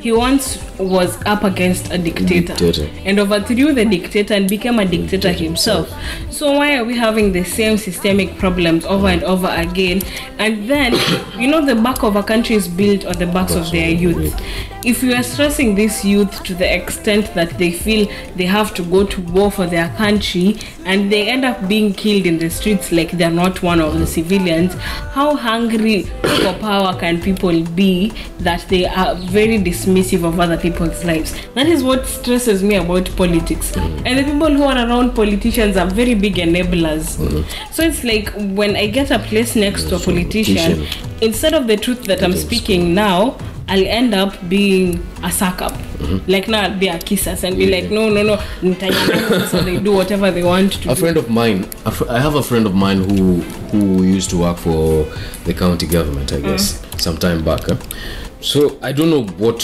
He 0.00 0.12
once 0.12 0.56
was 0.78 1.16
up 1.26 1.44
against 1.44 1.90
a 1.92 1.98
dictator, 1.98 2.54
Dictator. 2.54 2.90
and 3.04 3.18
overthrew 3.18 3.72
the 3.72 3.84
dictator 3.84 4.34
and 4.34 4.48
became 4.48 4.78
a 4.78 4.84
dictator 4.84 5.32
himself. 5.32 5.92
So 6.30 6.52
why 6.52 6.76
are 6.76 6.84
we 6.84 6.96
having 6.96 7.32
the 7.32 7.44
same 7.44 7.78
systemic 7.78 8.36
problems 8.38 8.84
over 8.84 9.08
and 9.08 9.22
over 9.24 9.48
again? 9.48 10.02
And 10.38 10.68
then, 10.68 10.94
you 11.40 11.48
know, 11.48 11.64
the 11.64 11.74
back 11.74 12.02
of 12.02 12.16
a 12.16 12.22
country 12.22 12.56
is 12.56 12.68
built 12.68 13.04
on 13.06 13.14
the 13.18 13.26
backs 13.26 13.54
of 13.54 13.70
their 13.70 13.90
youth. 13.90 14.34
If 14.84 15.02
you 15.02 15.14
are 15.14 15.22
stressing 15.24 15.74
this 15.74 16.04
youth 16.04 16.44
to 16.44 16.54
the 16.54 16.72
extent 16.72 17.34
that 17.34 17.58
they 17.58 17.72
feel 17.72 18.08
they 18.36 18.44
have 18.44 18.72
to 18.74 18.84
go 18.84 19.04
to 19.04 19.20
war 19.22 19.50
for 19.50 19.66
their 19.66 19.88
country 19.96 20.58
and 20.84 21.10
they 21.10 21.28
end 21.28 21.44
up 21.44 21.66
being 21.66 21.92
killed 21.92 22.24
in 22.24 22.38
the 22.38 22.48
streets 22.50 22.92
like 22.92 23.10
they're 23.12 23.30
not 23.30 23.62
one 23.62 23.80
of 23.80 23.98
the 23.98 24.06
civilians, 24.06 24.74
how 24.74 25.34
hungry 25.34 26.02
for 26.42 26.52
power 26.60 26.94
can 27.00 27.20
people 27.20 27.64
be 27.64 28.10
that 28.38 28.64
they 28.68 28.86
are 28.86 29.16
very 29.16 29.58
dismissive 29.58 30.22
of 30.24 30.38
other 30.38 30.56
people's 30.70 31.04
lives? 31.04 31.34
That 31.54 31.66
is 31.66 31.82
what 31.82 32.06
stresses 32.06 32.62
me 32.62 32.76
about 32.76 33.10
politics. 33.16 33.72
Mm. 33.72 34.02
And 34.06 34.18
the 34.18 34.24
people 34.30 34.52
who 34.52 34.64
are 34.64 34.76
around 34.76 35.14
politicians 35.14 35.76
are 35.76 35.86
very 35.86 36.14
big 36.14 36.36
enablers. 36.36 37.16
Mm. 37.16 37.44
So 37.72 37.82
it's 37.82 38.04
like 38.04 38.32
when 38.60 38.76
I 38.76 38.86
get 38.86 39.10
a 39.10 39.18
place 39.18 39.56
next 39.56 39.84
to 39.90 39.96
a 39.96 39.98
politician, 39.98 40.56
politician. 40.56 41.18
instead 41.20 41.54
of 41.54 41.66
the 41.66 41.76
truth 41.76 42.04
that 42.04 42.22
I'm 42.22 42.36
speaking 42.36 42.94
now, 42.94 43.38
I'll 43.68 43.86
end 43.86 44.14
up 44.14 44.48
being 44.48 45.04
a 45.24 45.30
suck 45.30 45.60
up. 45.60 45.72
Mm-hmm. 45.72 46.30
Like 46.30 46.46
now 46.46 46.62
I'll 46.62 46.78
be 46.78 46.88
a 46.88 46.98
kissers 46.98 47.42
and 47.42 47.56
be 47.56 47.68
like, 47.68 47.90
no, 47.90 48.08
no, 48.08 48.22
no, 48.22 48.36
so 49.46 49.60
they 49.62 49.78
do 49.78 49.92
whatever 49.92 50.30
they 50.30 50.42
want 50.42 50.72
to 50.74 50.90
a 50.90 50.94
do. 50.94 51.00
friend 51.00 51.16
of 51.16 51.28
mine 51.30 51.68
a 51.84 51.90
fr- 51.90 52.08
i 52.10 52.18
have 52.18 52.34
a 52.34 52.42
friend 52.42 52.66
of 52.66 52.74
mine 52.74 52.98
who 52.98 53.40
who 53.70 54.02
used 54.02 54.30
to 54.30 54.38
work 54.38 54.56
for 54.56 55.04
the 55.44 55.54
county 55.54 55.86
government 55.86 56.32
i 56.32 56.36
mm. 56.36 56.42
guess 56.42 56.82
some 57.02 57.16
time 57.16 57.44
back 57.44 57.68
eh? 57.68 57.76
so 58.40 58.78
i 58.82 58.92
don't 58.92 59.10
know 59.10 59.24
what 59.38 59.60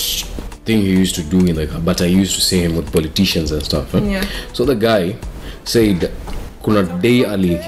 thing 0.65 0.81
he 0.81 0.91
used 0.93 1.15
to 1.15 1.23
do 1.23 1.39
in 1.47 1.57
the 1.57 1.67
but 1.85 2.01
i 2.01 2.07
used 2.07 2.35
to 2.35 2.41
see 2.41 2.61
him 2.61 2.77
with 2.77 2.91
politicians 2.93 3.53
and 3.53 3.63
stuff 3.63 3.95
eh? 3.95 4.01
Yeah. 4.01 4.25
so 4.53 4.65
the 4.65 4.75
guy 4.75 5.17
said 5.65 6.11
kuna 6.65 6.83
day 7.01 7.25
ali 7.25 7.59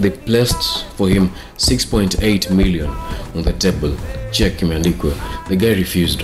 they 0.00 0.10
placed 0.10 0.84
for 0.96 1.08
him 1.08 1.30
6.8 1.58 2.50
million 2.50 2.88
on 3.34 3.42
the 3.42 3.52
table 3.52 3.92
check 4.30 4.62
imeandikwa 4.62 5.12
the 5.48 5.56
guy 5.56 5.74
refused? 5.74 6.22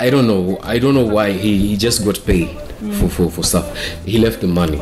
I 0.00 0.10
don't 0.10 0.26
know. 0.28 0.58
I 0.62 0.78
don't 0.78 0.94
know 0.94 1.04
why 1.04 1.32
he, 1.32 1.68
he 1.68 1.76
just 1.76 2.04
got 2.04 2.24
paid 2.24 2.48
for, 3.00 3.08
for, 3.08 3.30
for 3.30 3.42
stuff. 3.42 3.76
He 4.04 4.18
left 4.18 4.40
the 4.40 4.46
money. 4.46 4.80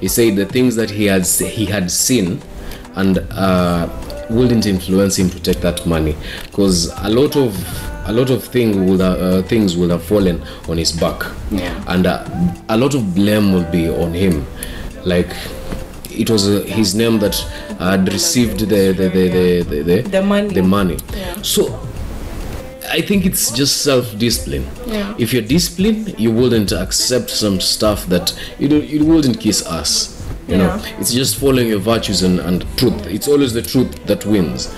He 0.00 0.08
said 0.08 0.34
the 0.36 0.46
things 0.46 0.74
that 0.76 0.90
he 0.90 1.04
had 1.06 1.24
he 1.26 1.66
had 1.66 1.90
seen 1.90 2.42
and 2.96 3.18
uh, 3.30 3.86
wouldn't 4.30 4.66
influence 4.66 5.16
him 5.18 5.30
to 5.30 5.40
take 5.40 5.60
that 5.60 5.86
money 5.86 6.16
because 6.46 6.92
a 6.98 7.08
lot 7.10 7.36
of 7.36 7.54
a 8.08 8.12
lot 8.12 8.30
of 8.30 8.44
thing 8.44 8.86
would 8.86 9.00
have, 9.00 9.18
uh, 9.20 9.42
things 9.42 9.76
would 9.76 9.90
have 9.90 10.02
fallen 10.02 10.40
on 10.68 10.78
his 10.78 10.92
back 10.92 11.24
Yeah. 11.50 11.82
and 11.88 12.06
uh, 12.06 12.24
a 12.68 12.76
lot 12.76 12.94
of 12.94 13.14
blame 13.14 13.52
will 13.52 13.70
be 13.70 13.88
on 13.88 14.12
him 14.14 14.46
like 15.04 15.30
it 16.10 16.30
was 16.30 16.48
uh, 16.48 16.62
his 16.66 16.94
name 16.94 17.18
that 17.18 17.34
had 17.78 18.10
received 18.12 18.60
the 18.60 18.92
the 18.92 19.08
the 19.08 19.28
the, 19.28 19.62
the, 19.62 19.82
the, 19.82 20.02
The 20.02 20.22
money. 20.22 20.48
the 20.54 20.62
money 20.62 20.96
Yeah. 21.16 21.42
so 21.42 21.80
I 22.88 23.00
think 23.02 23.26
it's 23.26 23.50
just 23.50 23.82
self-discipline. 23.82 24.64
Yeah. 24.86 25.12
If 25.18 25.32
you're 25.32 25.42
disciplined, 25.42 26.14
you 26.20 26.30
wouldn't 26.30 26.70
accept 26.70 27.30
some 27.30 27.60
stuff 27.60 28.06
that 28.06 28.32
you 28.60 28.68
don't, 28.68 28.84
you 28.84 29.04
wouldn't 29.04 29.40
kiss 29.40 29.66
us. 29.66 30.15
You 30.48 30.56
know, 30.58 30.80
it's 30.98 31.12
just 31.12 31.36
following 31.38 31.68
your 31.68 31.80
virtues 31.80 32.22
and, 32.22 32.38
and 32.40 32.62
truth. 32.76 33.06
It's 33.06 33.26
always 33.26 33.52
the 33.52 33.62
truth 33.62 34.06
that 34.06 34.24
wins. 34.24 34.72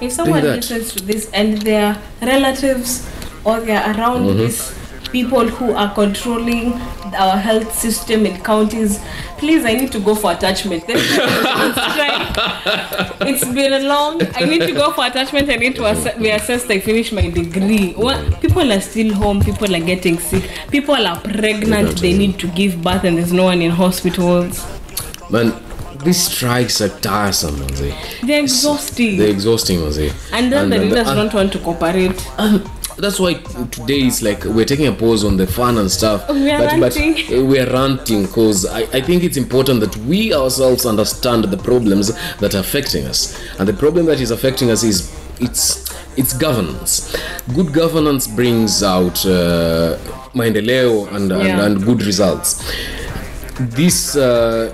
If 0.00 0.12
someone 0.12 0.42
listens 0.42 0.92
to 0.94 1.02
this 1.04 1.30
and 1.32 1.62
their 1.62 1.96
relatives 2.20 3.08
or 3.44 3.60
they're 3.60 3.82
around 3.94 4.24
Mm-hmm. 4.26 4.38
these 4.38 4.72
people 5.16 5.48
who 5.48 5.72
are 5.72 5.92
controlling 5.94 6.72
our 7.24 7.38
health 7.38 7.74
system 7.74 8.26
in 8.26 8.34
counties, 8.42 8.98
please, 9.38 9.64
I 9.64 9.72
need 9.72 9.90
to 9.92 10.00
go 10.08 10.14
for 10.14 10.32
attachment. 10.32 10.86
This 10.86 11.00
is 11.10 11.18
on 11.18 11.72
strike. 11.72 12.26
it's 13.30 13.44
been 13.58 13.72
a 13.72 13.80
long. 13.88 14.20
I 14.34 14.44
need 14.44 14.60
to 14.70 14.74
go 14.74 14.92
for 14.92 15.06
attachment. 15.06 15.48
I 15.48 15.56
need 15.56 15.74
to 15.76 15.86
ass- 15.86 16.18
be 16.18 16.28
assessed. 16.28 16.70
I 16.70 16.80
finish 16.80 17.12
my 17.12 17.30
degree. 17.30 17.92
What? 17.94 18.42
People 18.42 18.70
are 18.70 18.80
still 18.82 19.14
home. 19.14 19.40
People 19.40 19.74
are 19.74 19.80
getting 19.92 20.18
sick. 20.18 20.44
People 20.70 21.06
are 21.12 21.18
pregnant. 21.20 21.98
They 22.06 22.12
need 22.24 22.38
to 22.40 22.48
give 22.48 22.82
birth, 22.82 23.04
and 23.04 23.16
there's 23.16 23.32
no 23.32 23.44
one 23.44 23.62
in 23.62 23.70
hospitals. 23.70 24.62
Man, 25.30 25.54
these 26.04 26.22
strikes 26.30 26.80
are 26.82 26.92
tiresome, 27.00 27.56
manze. 27.56 27.90
They're 28.22 28.40
exhausting. 28.40 29.16
They're 29.18 29.30
exhausting, 29.40 29.78
manze. 29.80 30.12
and 30.32 30.52
then 30.52 30.68
the 30.70 30.76
and- 30.76 30.84
leaders 30.90 31.08
and- 31.08 31.16
don't 31.22 31.34
want 31.42 31.52
to 31.52 31.58
cooperate. 31.70 32.20
and 32.38 32.60
that's 32.98 33.20
why 33.20 33.34
today 33.34 34.00
it's 34.08 34.22
like 34.22 34.42
we're 34.44 34.64
taking 34.64 34.86
a 34.86 34.92
pause 34.92 35.22
on 35.24 35.36
the 35.36 35.46
fun 35.46 35.76
and 35.78 35.90
stuff 35.90 36.28
We 36.30 36.50
are 36.50 36.58
but, 36.58 36.80
but 36.80 36.96
ranting. 36.96 37.38
uh, 37.38 37.44
we're 37.44 37.70
ranting 37.70 38.22
because 38.22 38.64
I, 38.66 38.80
I 38.98 39.00
think 39.02 39.22
it's 39.22 39.36
important 39.36 39.80
that 39.80 39.94
we 39.98 40.32
ourselves 40.34 40.86
understand 40.86 41.44
the 41.44 41.58
problems 41.58 42.12
that 42.38 42.54
are 42.54 42.60
affecting 42.60 43.06
us 43.06 43.38
and 43.58 43.68
the 43.68 43.74
problem 43.74 44.06
that 44.06 44.20
is 44.20 44.30
affecting 44.30 44.70
us 44.70 44.82
is 44.82 45.12
it's 45.40 45.84
it's 46.16 46.32
governance 46.32 47.14
good 47.54 47.72
governance 47.74 48.26
brings 48.26 48.82
out 48.82 49.24
uh, 49.26 49.96
maendeleo 50.34 51.06
and, 51.14 51.30
and, 51.32 51.42
Yeah. 51.44 51.64
and 51.66 51.84
good 51.84 52.02
results 52.02 52.64
this 53.58 54.16
uh, 54.16 54.72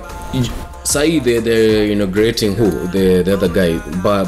Sai 0.84 1.20
they 1.20 1.38
they're 1.38 1.86
inaugurating 1.92 2.54
who 2.56 2.68
the 2.88 3.22
the 3.22 3.34
other 3.34 3.48
guy 3.48 3.78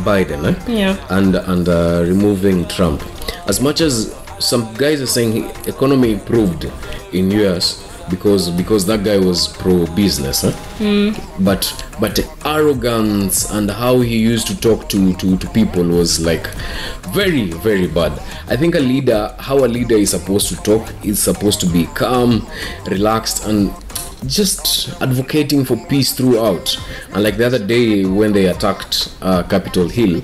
Biden 0.05 0.45
eh? 0.47 0.73
Yeah. 0.73 0.97
and 1.11 1.35
and 1.35 1.69
uh, 1.69 2.05
removing 2.07 2.67
Trump. 2.69 3.03
As 3.47 3.61
much 3.61 3.81
as 3.81 4.15
some 4.39 4.73
guys 4.75 5.01
are 5.01 5.07
saying 5.07 5.51
economy 5.67 6.13
improved 6.13 6.71
in 7.13 7.31
US 7.31 7.83
because 8.11 8.51
because 8.51 8.85
that 8.87 9.03
guy 9.03 9.19
was 9.19 9.49
pro 9.49 9.87
business, 9.95 10.43
huh? 10.43 10.53
but 11.41 11.63
but 12.01 12.19
arrogance 12.45 13.51
and 13.51 13.71
how 13.71 14.01
he 14.01 14.19
used 14.19 14.47
to 14.49 14.61
talk 14.61 14.89
to, 14.91 15.15
to 15.15 15.37
to 15.39 15.49
people 15.51 15.83
was 15.85 16.21
like 16.21 16.47
very 17.15 17.51
very 17.51 17.87
bad. 17.87 18.13
I 18.49 18.57
think 18.57 18.75
a 18.75 18.81
leader, 18.81 19.35
how 19.39 19.65
a 19.65 19.69
leader 19.69 19.95
is 19.97 20.11
supposed 20.11 20.49
to 20.49 20.57
talk, 20.57 20.87
is 21.05 21.23
supposed 21.23 21.61
to 21.61 21.67
be 21.67 21.87
calm, 21.95 22.47
relaxed, 22.87 23.47
and 23.47 23.73
just 24.27 24.89
advocating 25.01 25.65
for 25.65 25.77
peace 25.87 26.13
throughout. 26.13 26.77
And 27.13 27.23
like 27.23 27.37
the 27.37 27.47
other 27.47 27.65
day 27.65 28.05
when 28.05 28.33
they 28.33 28.47
attacked 28.47 29.15
uh, 29.23 29.43
Capitol 29.45 29.89
Hill, 29.89 30.23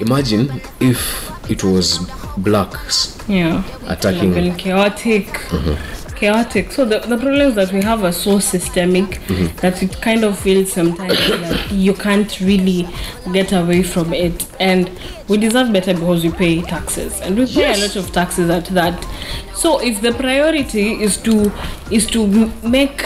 imagine 0.00 0.60
if 0.80 1.30
it 1.50 1.62
was 1.64 1.98
blacks 2.36 3.18
Yeah. 3.28 3.62
attacking. 3.86 4.34
been 4.34 4.56
chaotic. 4.56 5.26
Mm-hmm. 5.26 6.14
Chaotic. 6.16 6.70
So 6.70 6.84
the, 6.84 7.00
the 7.00 7.18
problems 7.18 7.56
that 7.56 7.72
we 7.72 7.82
have 7.82 8.04
are 8.04 8.12
so 8.12 8.38
systemic 8.38 9.04
mm-hmm. 9.04 9.56
that 9.56 9.82
it 9.82 10.00
kind 10.00 10.22
of 10.22 10.38
feels 10.38 10.72
sometimes 10.72 11.28
like 11.28 11.72
you 11.72 11.94
can't 11.94 12.40
really 12.40 12.88
get 13.32 13.52
away 13.52 13.82
from 13.82 14.12
it. 14.12 14.46
And 14.60 14.90
we 15.28 15.36
deserve 15.36 15.72
better 15.72 15.94
because 15.94 16.22
we 16.22 16.30
pay 16.30 16.62
taxes. 16.62 17.20
And 17.20 17.36
we 17.36 17.46
pay 17.46 17.74
a 17.74 17.76
lot 17.76 17.96
of 17.96 18.12
taxes 18.12 18.50
at 18.50 18.66
that. 18.66 19.04
So 19.54 19.80
if 19.80 20.00
the 20.00 20.12
priority 20.12 21.02
is 21.02 21.16
to 21.18 21.52
is 21.90 22.06
to 22.08 22.26
make 22.62 23.02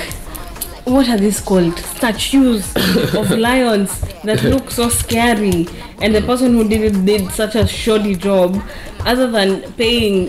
what 0.87 1.09
are 1.09 1.19
these 1.19 1.41
called 1.41 1.77
statues 1.79 2.73
of 3.15 3.31
lions 3.31 4.01
that 4.23 4.43
look 4.45 4.71
so 4.71 4.89
scary 4.89 5.67
and 6.01 6.15
the 6.15 6.23
person 6.23 6.53
who 6.55 6.69
did 6.69 6.83
it 6.83 7.05
did 7.05 7.31
such 7.31 7.55
a 7.55 7.67
shoddy 7.67 8.15
job 8.15 8.63
other 9.01 9.31
than 9.31 9.63
paying 9.75 10.29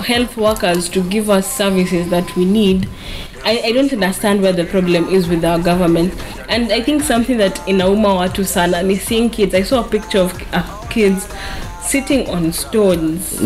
health 0.00 0.36
workers 0.36 0.88
to 0.88 1.02
give 1.08 1.30
us 1.30 1.50
services 1.50 2.08
that 2.10 2.34
we 2.36 2.44
need 2.44 2.88
I, 3.44 3.62
I 3.64 3.72
don't 3.72 3.92
understand 3.92 4.42
where 4.42 4.52
the 4.52 4.64
problem 4.66 5.08
is 5.08 5.28
with 5.28 5.44
our 5.44 5.58
government. 5.58 6.12
And 6.48 6.72
i 6.72 6.82
think 6.82 7.02
something 7.02 7.38
that 7.38 7.58
in 7.66 7.78
inauma 7.78 8.14
watu 8.14 8.44
sana 8.44 8.82
ni 8.82 8.96
seeing 8.96 9.30
kids. 9.30 9.54
I 9.54 9.62
saw 9.62 9.80
a 9.80 9.88
picture 9.88 10.18
of 10.20 10.34
uh, 10.52 10.62
kids 10.90 11.26
sitting 11.82 12.28
on 12.28 12.52
stones. 12.52 13.40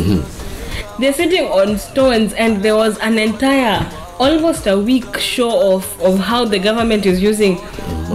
They're 0.98 1.12
sitting 1.12 1.44
on 1.46 1.78
stones 1.78 2.32
and 2.32 2.62
there 2.62 2.74
was 2.76 2.98
an 2.98 3.18
entire 3.18 3.86
almost 4.18 4.66
a 4.66 4.76
week 4.78 5.18
show 5.18 5.74
of 5.74 6.02
of 6.02 6.18
how 6.18 6.44
the 6.44 6.58
government 6.58 7.06
is 7.06 7.22
using 7.22 7.58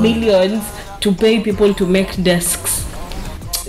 millions 0.02 0.64
to 1.00 1.14
pay 1.14 1.40
people 1.42 1.74
to 1.74 1.86
make 1.86 2.24
desks 2.24 2.89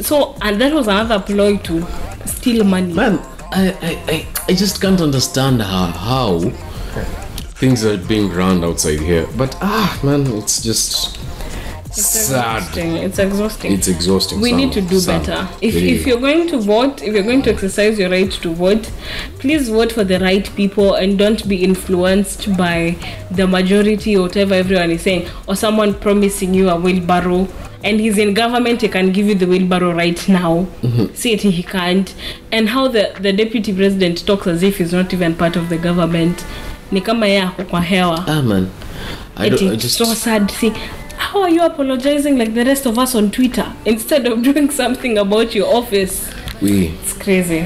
so 0.02 0.34
and 0.42 0.60
that 0.60 0.72
was 0.72 0.86
another 0.88 1.20
ploy 1.20 1.56
to 1.58 1.86
steal 2.26 2.64
money 2.64 2.92
Man, 2.92 3.18
I, 3.52 3.70
I, 3.82 4.12
I, 4.12 4.26
I 4.48 4.54
just 4.54 4.80
can't 4.80 5.00
understand 5.00 5.60
how, 5.62 5.86
how 5.86 6.38
things 7.60 7.84
are 7.84 7.98
being 7.98 8.30
run 8.32 8.62
outside 8.64 9.00
here. 9.00 9.26
But 9.36 9.56
ah, 9.60 9.98
man, 10.02 10.26
it's 10.38 10.62
just 10.62 11.18
it's 11.86 12.06
sad. 12.06 12.58
exhausting 12.62 12.96
it's 12.96 13.18
exhausting 13.18 13.72
It's 13.72 13.88
exhausting. 13.88 14.40
we 14.40 14.50
Sam. 14.50 14.58
need 14.58 14.72
to 14.74 14.80
do 14.80 15.00
Sam. 15.00 15.20
better 15.22 15.48
if, 15.60 15.74
Really. 15.74 15.90
if 15.90 16.06
you're 16.06 16.20
going 16.20 16.46
to 16.48 16.58
vote 16.58 17.02
if 17.02 17.12
you're 17.12 17.24
going 17.24 17.42
to 17.42 17.50
exercise 17.50 17.98
your 17.98 18.10
right 18.10 18.30
to 18.30 18.54
vote 18.54 18.88
please 19.40 19.68
vote 19.68 19.90
for 19.90 20.04
the 20.04 20.20
right 20.20 20.48
people 20.54 20.94
and 20.94 21.18
don't 21.18 21.48
be 21.48 21.64
influenced 21.64 22.56
by 22.56 22.96
the 23.32 23.44
majority 23.48 24.16
or 24.16 24.22
whatever 24.22 24.54
everyone 24.54 24.92
is 24.92 25.02
saying 25.02 25.28
or 25.48 25.56
someone 25.56 25.92
promising 25.94 26.54
you 26.54 26.68
a 26.68 26.76
wheelbarrow 26.78 27.48
and 27.84 28.00
he's 28.00 28.18
in 28.18 28.34
government 28.34 28.80
he 28.82 28.88
can 28.88 29.10
give 29.12 29.26
you 29.28 29.34
the 29.34 29.46
wheelbarrow 29.46 29.92
right 29.92 30.28
now 30.28 30.66
see 31.14 31.32
it 31.32 31.40
he 31.42 31.62
can't 31.62 32.14
and 32.52 32.68
how 32.68 32.88
the, 32.88 33.12
the 33.20 33.32
deputy 33.32 33.72
president 33.72 34.26
talks 34.26 34.46
as 34.46 34.62
if 34.62 34.78
he's 34.78 34.92
not 34.92 35.12
even 35.14 35.34
part 35.34 35.56
of 35.56 35.68
the 35.68 35.78
government 35.78 36.44
ni 36.92 37.00
kama 37.00 37.26
yeye 37.26 37.42
ako 37.42 37.64
kwa 37.64 37.80
hewa 37.80 38.24
Ah, 38.28 38.42
man. 38.42 38.68
I 39.36 39.46
It 39.46 39.50
don't. 39.50 39.72
I 39.72 39.76
just. 39.76 39.96
so 39.98 40.04
sad 40.14 40.50
see. 40.50 40.72
How 41.16 41.42
are 41.42 41.50
you 41.54 41.62
apologizing 41.62 42.36
like 42.38 42.54
the 42.54 42.64
rest 42.64 42.86
of 42.86 42.98
us 42.98 43.14
on 43.14 43.30
Twitter 43.30 43.72
instead 43.84 44.26
of 44.26 44.42
doing 44.48 44.70
something 44.70 45.18
about 45.18 45.54
your 45.54 45.74
office? 45.76 46.28
we 46.62 46.86
It's 47.02 47.12
crazy. 47.12 47.64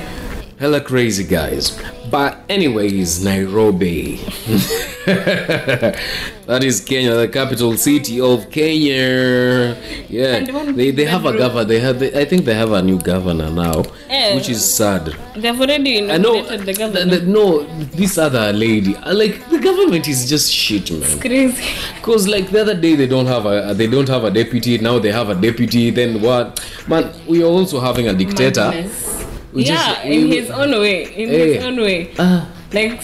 hella 0.61 0.81
crazy 0.81 1.25
guys. 1.25 1.73
But 2.11 2.39
anyways, 2.49 3.25
Nairobi. 3.25 4.17
that 5.07 6.63
is 6.63 6.81
Kenya, 6.81 7.15
the 7.15 7.29
capital 7.29 7.77
city 7.77 8.21
of 8.21 8.51
Kenya. 8.51 9.77
Yeah, 10.09 10.41
they, 10.73 10.91
they 10.91 11.05
have 11.07 11.25
a 11.27 11.37
governor. 11.37 11.65
They 11.65 11.81
have. 11.81 11.99
They, 11.99 12.19
I 12.21 12.25
think 12.25 12.45
they 12.45 12.55
have 12.55 12.73
a 12.73 12.83
new 12.83 12.99
governor 13.01 13.51
now, 13.51 13.85
yeah. 14.09 14.35
which 14.35 14.49
is 14.49 14.63
sad. 14.65 15.15
They've 15.37 15.59
already 15.59 16.11
I 16.11 16.19
know. 16.19 16.35
inaugurated 16.35 16.61
the 16.61 16.65
th- 16.73 16.79
government. 16.79 17.11
th- 17.11 17.23
no, 17.25 17.65
this 17.97 18.19
other 18.19 18.53
lady. 18.53 18.95
Like 18.95 19.49
the 19.51 19.59
government 19.59 20.07
is 20.07 20.29
just 20.29 20.53
shit, 20.53 20.91
man. 20.91 21.21
crazy. 21.21 21.65
Cause 22.03 22.29
like 22.29 22.51
the 22.51 22.61
other 22.61 22.75
day 22.75 22.95
they 22.97 23.07
don't 23.07 23.27
have 23.27 23.47
a 23.47 23.73
they 23.75 23.87
don't 23.87 24.09
have 24.09 24.25
a 24.25 24.31
deputy. 24.31 24.79
Now 24.79 24.99
they 24.99 25.11
have 25.13 25.31
a 25.31 25.35
deputy. 25.35 25.91
Then 25.91 26.21
what? 26.23 26.61
Man, 26.87 27.13
we 27.27 27.43
are 27.43 27.47
also 27.47 27.81
having 27.81 28.09
a 28.09 28.15
dictator. 28.15 28.69
Madness. 28.71 29.24
We 29.55 29.65
yeah, 29.65 29.95
just- 29.95 30.05
in 30.05 30.27
his 30.29 30.51
own 30.51 30.71
way. 30.73 31.05
In 31.15 31.31
Eh. 31.31 31.39
his 31.55 31.65
own 31.65 31.77
way. 31.81 32.11
Ah. 32.19 32.49
Like 32.73 33.01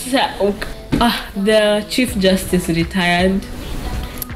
ah, 1.00 1.30
the 1.36 1.86
chief 1.88 2.18
justice 2.18 2.68
retired, 2.68 3.40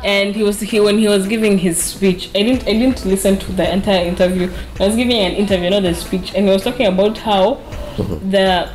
and 0.05 0.35
he 0.35 0.43
was 0.45 0.61
he 0.61 0.79
when 0.81 0.99
he 0.99 1.09
was 1.09 1.27
giving 1.27 1.59
his 1.59 1.83
speech. 1.83 2.29
I 2.35 2.43
didn't 2.43 2.63
I 2.69 2.73
didn't 2.73 3.05
listen 3.05 3.37
to 3.39 3.53
the 3.53 3.67
entire 3.73 4.05
interview. 4.07 4.49
I 4.79 4.87
was 4.87 4.95
giving 4.97 5.17
an 5.19 5.33
interview, 5.33 5.71
not 5.71 5.83
the 5.83 5.95
speech, 5.95 6.33
and 6.37 6.47
he 6.47 6.53
was 6.53 6.63
talking 6.63 6.87
about 6.87 7.19
how 7.19 7.61
the 8.31 8.69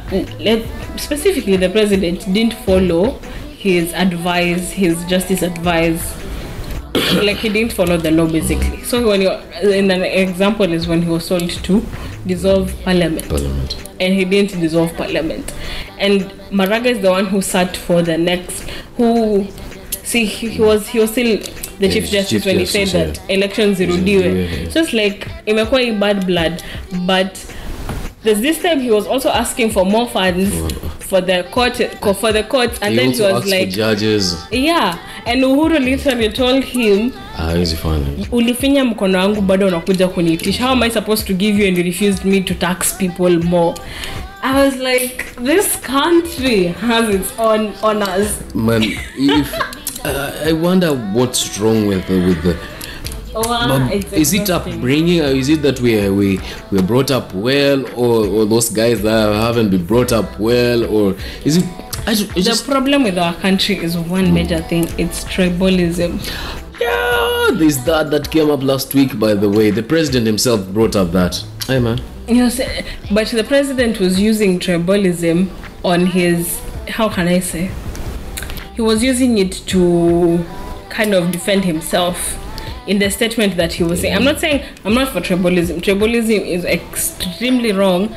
specifically 0.97 1.55
the 1.55 1.69
president 1.69 2.25
didn't 2.33 2.53
follow 2.65 3.19
his 3.57 3.93
advice, 3.93 4.71
his 4.71 5.03
justice 5.05 5.41
advice 5.41 6.13
like 7.23 7.37
he 7.37 7.49
didn't 7.49 7.71
follow 7.73 7.95
the 7.97 8.11
law 8.11 8.27
basically. 8.27 8.83
So 8.83 9.07
when 9.07 9.21
you 9.21 9.31
in 9.63 9.89
an 9.91 10.03
example 10.03 10.71
is 10.73 10.87
when 10.87 11.01
he 11.03 11.09
was 11.09 11.27
told 11.27 11.49
to 11.49 11.81
dissolve 12.25 12.73
parliament 12.83 13.27
Parliament. 13.29 13.75
and 13.99 14.13
he 14.13 14.25
didn't 14.25 14.59
dissolve 14.59 14.93
parliament. 14.95 15.53
And 15.99 16.21
Maraga 16.51 16.85
is 16.87 17.01
the 17.01 17.09
one 17.11 17.25
who 17.25 17.41
sat 17.41 17.75
for 17.77 18.01
the 18.01 18.17
next 18.17 18.63
who 18.97 19.45
see 20.03 20.25
he, 20.25 20.49
he 20.49 20.61
was 20.61 20.87
he 20.87 20.99
was 20.99 21.11
still 21.11 21.37
the 21.79 21.87
Yeah, 21.87 21.93
chief 21.93 22.09
justice 22.09 22.29
Chief 22.29 22.45
when 22.45 22.59
he 22.59 22.65
said 22.65 22.87
that 22.89 23.29
elections 23.29 23.77
zirudiwe. 23.79 24.63
yeah. 24.63 24.69
So 24.69 24.81
it's 24.81 24.93
like 24.93 25.27
imekuwa 25.45 25.99
bad 25.99 26.25
blood 26.25 26.63
but 27.05 27.37
there's 28.23 28.41
this 28.41 28.61
time 28.61 28.79
he 28.81 28.91
was 28.91 29.07
also 29.07 29.29
asking 29.29 29.71
for 29.71 29.85
more 29.85 30.07
funds 30.09 30.51
for 30.99 31.21
the 31.21 31.43
court 31.51 31.75
for 32.19 32.31
the 32.33 32.43
court 32.43 32.71
and 32.81 32.91
He 32.93 32.95
then 32.99 33.11
he 33.11 33.21
was 33.21 33.45
like 33.49 33.69
judges. 33.69 34.35
yeah. 34.51 34.97
And 35.25 35.43
Uhuru 35.43 35.79
literally 35.79 36.29
told 36.29 36.63
him 36.63 37.11
Ah, 37.37 37.53
ulifinya 38.31 38.85
mkono 38.85 39.19
wangu 39.19 39.41
bado 39.41 39.67
unakuja 39.67 40.07
kuniitisha. 40.07 40.63
How 40.63 40.71
am 40.71 40.83
i 40.83 40.89
supposed 40.89 41.27
to 41.27 41.33
give 41.33 41.57
you 41.61 41.67
and 41.67 41.77
you 41.77 41.83
refused 41.83 42.25
me 42.25 42.41
to 42.41 42.53
tax 42.53 42.93
people 42.97 43.39
more? 43.43 43.75
I 44.43 44.65
was 44.65 44.75
like 44.77 45.25
this 45.43 45.75
country 45.81 46.67
has 46.67 47.09
its 47.15 47.31
own 47.39 47.73
honors. 47.83 48.39
Man, 48.55 48.83
if 49.17 49.53
uh, 50.05 50.31
I 50.45 50.53
wonder 50.53 50.91
what's 51.13 51.59
wrong 51.59 51.87
with 51.87 52.05
the, 52.07 52.19
with 52.19 52.41
the 52.43 52.55
Oh, 53.35 53.47
wow, 53.47 53.87
it's 53.91 54.11
is 54.11 54.33
it 54.33 54.49
upbringing 54.49 55.21
or 55.21 55.25
is 55.25 55.49
it 55.49 55.61
that 55.61 55.79
we 55.79 55.99
are, 55.99 56.11
we 56.11 56.39
we 56.71 56.79
are 56.79 56.83
brought 56.83 57.11
up 57.11 57.31
well 57.33 57.85
or, 57.95 58.25
or 58.25 58.45
those 58.45 58.69
guys 58.69 59.03
that 59.03 59.33
haven't 59.33 59.69
been 59.69 59.85
brought 59.85 60.11
up 60.11 60.39
well 60.39 60.83
or 60.85 61.15
is 61.45 61.57
it 61.57 61.65
I 62.07 62.15
the 62.15 62.41
just 62.41 62.65
problem 62.65 63.03
with 63.03 63.19
our 63.19 63.35
country 63.35 63.75
is 63.77 63.95
one 63.97 64.27
hmm. 64.27 64.33
major 64.33 64.61
thing 64.63 64.87
it's 64.97 65.23
tribalism. 65.25 66.19
Yeah 66.81 67.49
there's 67.51 67.83
that 67.83 68.09
that 68.09 68.31
came 68.31 68.49
up 68.49 68.63
last 68.63 68.93
week 68.95 69.19
by 69.19 69.35
the 69.35 69.49
way. 69.49 69.69
The 69.69 69.83
president 69.83 70.25
himself 70.25 70.67
brought 70.69 70.95
up 70.95 71.11
that. 71.11 71.43
Hey 71.67 71.79
man. 71.79 72.01
Say- 72.49 72.85
but 73.11 73.27
the 73.27 73.43
president 73.43 73.99
was 73.99 74.19
using 74.19 74.59
tribalism 74.59 75.49
on 75.83 76.07
his 76.07 76.59
how 76.87 77.09
can 77.09 77.27
i 77.27 77.39
say? 77.39 77.69
He 78.75 78.81
was 78.81 79.03
using 79.03 79.37
it 79.37 79.51
to 79.67 80.43
kind 80.89 81.13
of 81.13 81.31
defend 81.31 81.65
himself 81.65 82.17
in 82.89 82.97
the 82.97 83.09
statement 83.11 83.55
that 83.55 83.73
he 83.73 83.83
was 83.83 84.01
saying. 84.01 84.15
I'm 84.15 84.23
not 84.23 84.39
saying 84.39 84.63
I'm 84.83 84.95
not 84.95 85.09
for 85.09 85.21
tribalism. 85.21 85.79
Tribalism 85.81 86.43
is 86.45 86.65
extremely 86.65 87.71
wrong, 87.71 88.15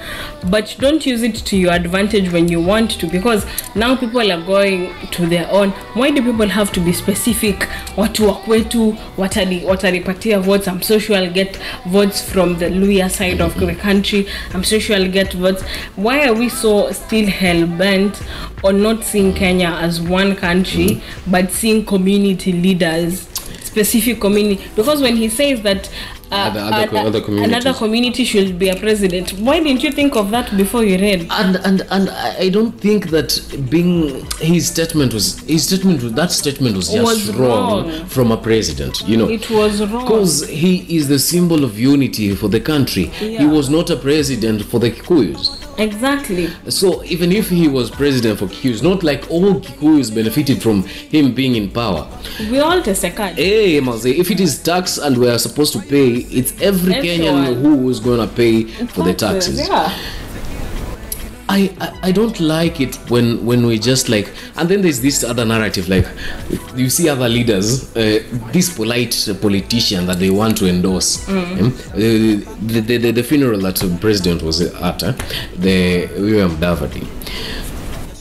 but 0.50 0.74
don't 0.80 1.04
use 1.04 1.22
it 1.22 1.34
to 1.34 1.56
your 1.58 1.72
advantage 1.72 2.32
when 2.32 2.48
you 2.48 2.58
want 2.58 2.92
to 2.92 3.06
because 3.06 3.44
now 3.74 3.94
people 3.94 4.32
are 4.32 4.40
going 4.46 4.94
to 5.10 5.26
their 5.26 5.46
own. 5.50 5.70
Why 5.92 6.10
do 6.10 6.22
people 6.22 6.48
have 6.48 6.72
to 6.72 6.80
be 6.80 6.92
specific? 6.94 7.68
Watu 7.96 8.26
wa 8.26 8.34
kwetu 8.34 8.96
watani 9.16 9.60
watanipatia 9.64 10.40
votes. 10.40 10.66
I'm 10.68 10.80
so 10.82 10.98
sure 10.98 11.16
I'll 11.16 11.32
get 11.32 11.58
votes 11.86 12.22
from 12.22 12.56
the 12.58 12.70
Luya 12.70 13.10
side 13.10 13.42
of 13.42 13.54
the 13.60 13.66
mm-hmm. 13.66 13.80
country. 13.80 14.26
I'm 14.54 14.64
so 14.64 14.78
sure 14.78 14.96
I'll 14.96 15.12
get 15.12 15.34
votes. 15.34 15.62
Why 15.96 16.26
are 16.26 16.34
we 16.34 16.48
so 16.48 16.90
still 16.92 17.26
hell 17.26 17.66
bent 17.66 18.22
on 18.64 18.82
not 18.82 19.04
seeing 19.04 19.34
Kenya 19.34 19.68
as 19.68 20.00
one 20.00 20.34
country 20.34 20.86
mm-hmm. 20.86 21.30
but 21.30 21.50
seeing 21.50 21.84
community 21.84 22.52
leaders? 22.52 23.28
Specific 23.72 24.20
community. 24.20 24.62
Because 24.76 25.00
when 25.00 25.16
he 25.16 25.28
says 25.28 25.62
that 25.62 25.90
Uh, 26.32 26.36
other- 26.48 26.60
other 26.60 26.86
co- 26.88 26.96
other 26.96 27.20
communities. 27.20 27.52
another 27.56 27.74
community 27.78 28.24
should 28.24 28.58
be 28.58 28.68
a 28.70 28.76
president. 28.76 29.30
Why 29.38 29.60
didn't 29.60 29.82
you 29.82 29.92
think 29.92 30.16
of 30.16 30.30
that 30.30 30.56
before 30.56 30.82
you 30.82 30.96
read? 30.98 31.26
And 31.30 31.56
and 31.68 31.86
and 31.90 32.08
I 32.10 32.28
I 32.44 32.48
don't 32.48 32.74
think 32.86 33.10
that 33.10 33.30
being 33.70 34.24
his 34.40 34.66
statement 34.74 35.12
was 35.12 35.26
his 35.40 35.62
statement 35.70 36.02
was, 36.02 36.12
that 36.14 36.32
statement 36.32 36.74
was 36.76 36.88
just 36.88 37.04
Was 37.04 37.30
wrong, 37.36 37.88
wrong. 37.88 38.06
from 38.06 38.32
a 38.32 38.38
president 38.48 38.94
you 39.06 39.16
know. 39.16 39.28
It 39.28 39.50
was 39.50 39.72
wrong. 39.90 40.04
Because 40.04 40.48
he 40.48 40.72
is 40.96 41.08
the 41.08 41.18
symbol 41.18 41.64
of 41.68 41.78
unity 41.78 42.34
for 42.34 42.48
the 42.48 42.60
country. 42.72 43.04
He 43.40 43.46
was 43.58 43.68
not 43.68 43.90
a 43.90 43.96
president 43.96 44.58
for 44.70 44.78
the 44.80 44.90
kikuyus 44.90 45.62
exactly. 45.78 46.48
So 46.68 47.02
even 47.04 47.32
if 47.32 47.48
he 47.48 47.68
was 47.68 47.90
president 47.90 48.38
for 48.38 48.46
kikuyus 48.46 48.82
not 48.82 49.02
like 49.02 49.30
all 49.30 49.54
kikuyus 49.60 50.14
benefited 50.14 50.62
from 50.62 50.82
him 50.84 51.34
being 51.34 51.56
in 51.56 51.70
power. 51.70 52.06
We 52.50 52.58
all 52.58 52.82
tested 52.82 53.12
hey 53.12 53.78
eh, 53.78 53.80
Maze, 53.80 54.06
if 54.06 54.30
it 54.30 54.40
is 54.40 54.62
tax 54.62 54.98
and 54.98 55.16
we 55.16 55.28
are 55.28 55.38
supposed 55.38 55.72
to 55.74 55.80
pay 55.80 56.21
it's 56.30 56.60
every 56.60 56.94
kenyan 56.94 57.60
who 57.62 57.88
is 57.90 58.00
going 58.00 58.20
to 58.20 58.34
pay 58.34 58.64
for 58.86 59.02
the 59.04 59.14
taxes. 59.14 59.58
Yeah. 59.68 59.92
I, 61.48 61.70
I 62.02 62.12
don't 62.12 62.40
like 62.40 62.80
it 62.80 62.94
when 63.10 63.44
when 63.44 63.66
we 63.66 63.78
just 63.78 64.08
like 64.08 64.32
and 64.56 64.68
then 64.70 64.80
there's 64.80 65.02
this 65.02 65.22
other 65.22 65.44
narrative 65.44 65.86
like 65.86 66.06
you 66.74 66.88
see 66.88 67.10
other 67.10 67.28
leaders 67.28 67.94
uh, 67.94 68.22
this 68.52 68.74
polite 68.74 69.14
politician 69.42 70.06
that 70.06 70.18
they 70.18 70.30
want 70.30 70.56
to 70.58 70.66
endorse 70.68 71.28
um, 71.28 71.34
uh, 71.34 71.96
the, 71.96 72.80
the, 72.80 72.96
the, 72.96 73.10
the 73.10 73.22
funeral 73.22 73.60
that 73.60 73.76
the 73.76 73.98
president 74.00 74.42
was 74.42 74.62
at 74.62 75.02
uh, 75.02 75.12
the 75.56 76.06
William 76.16 76.56
Davadi. 76.56 77.04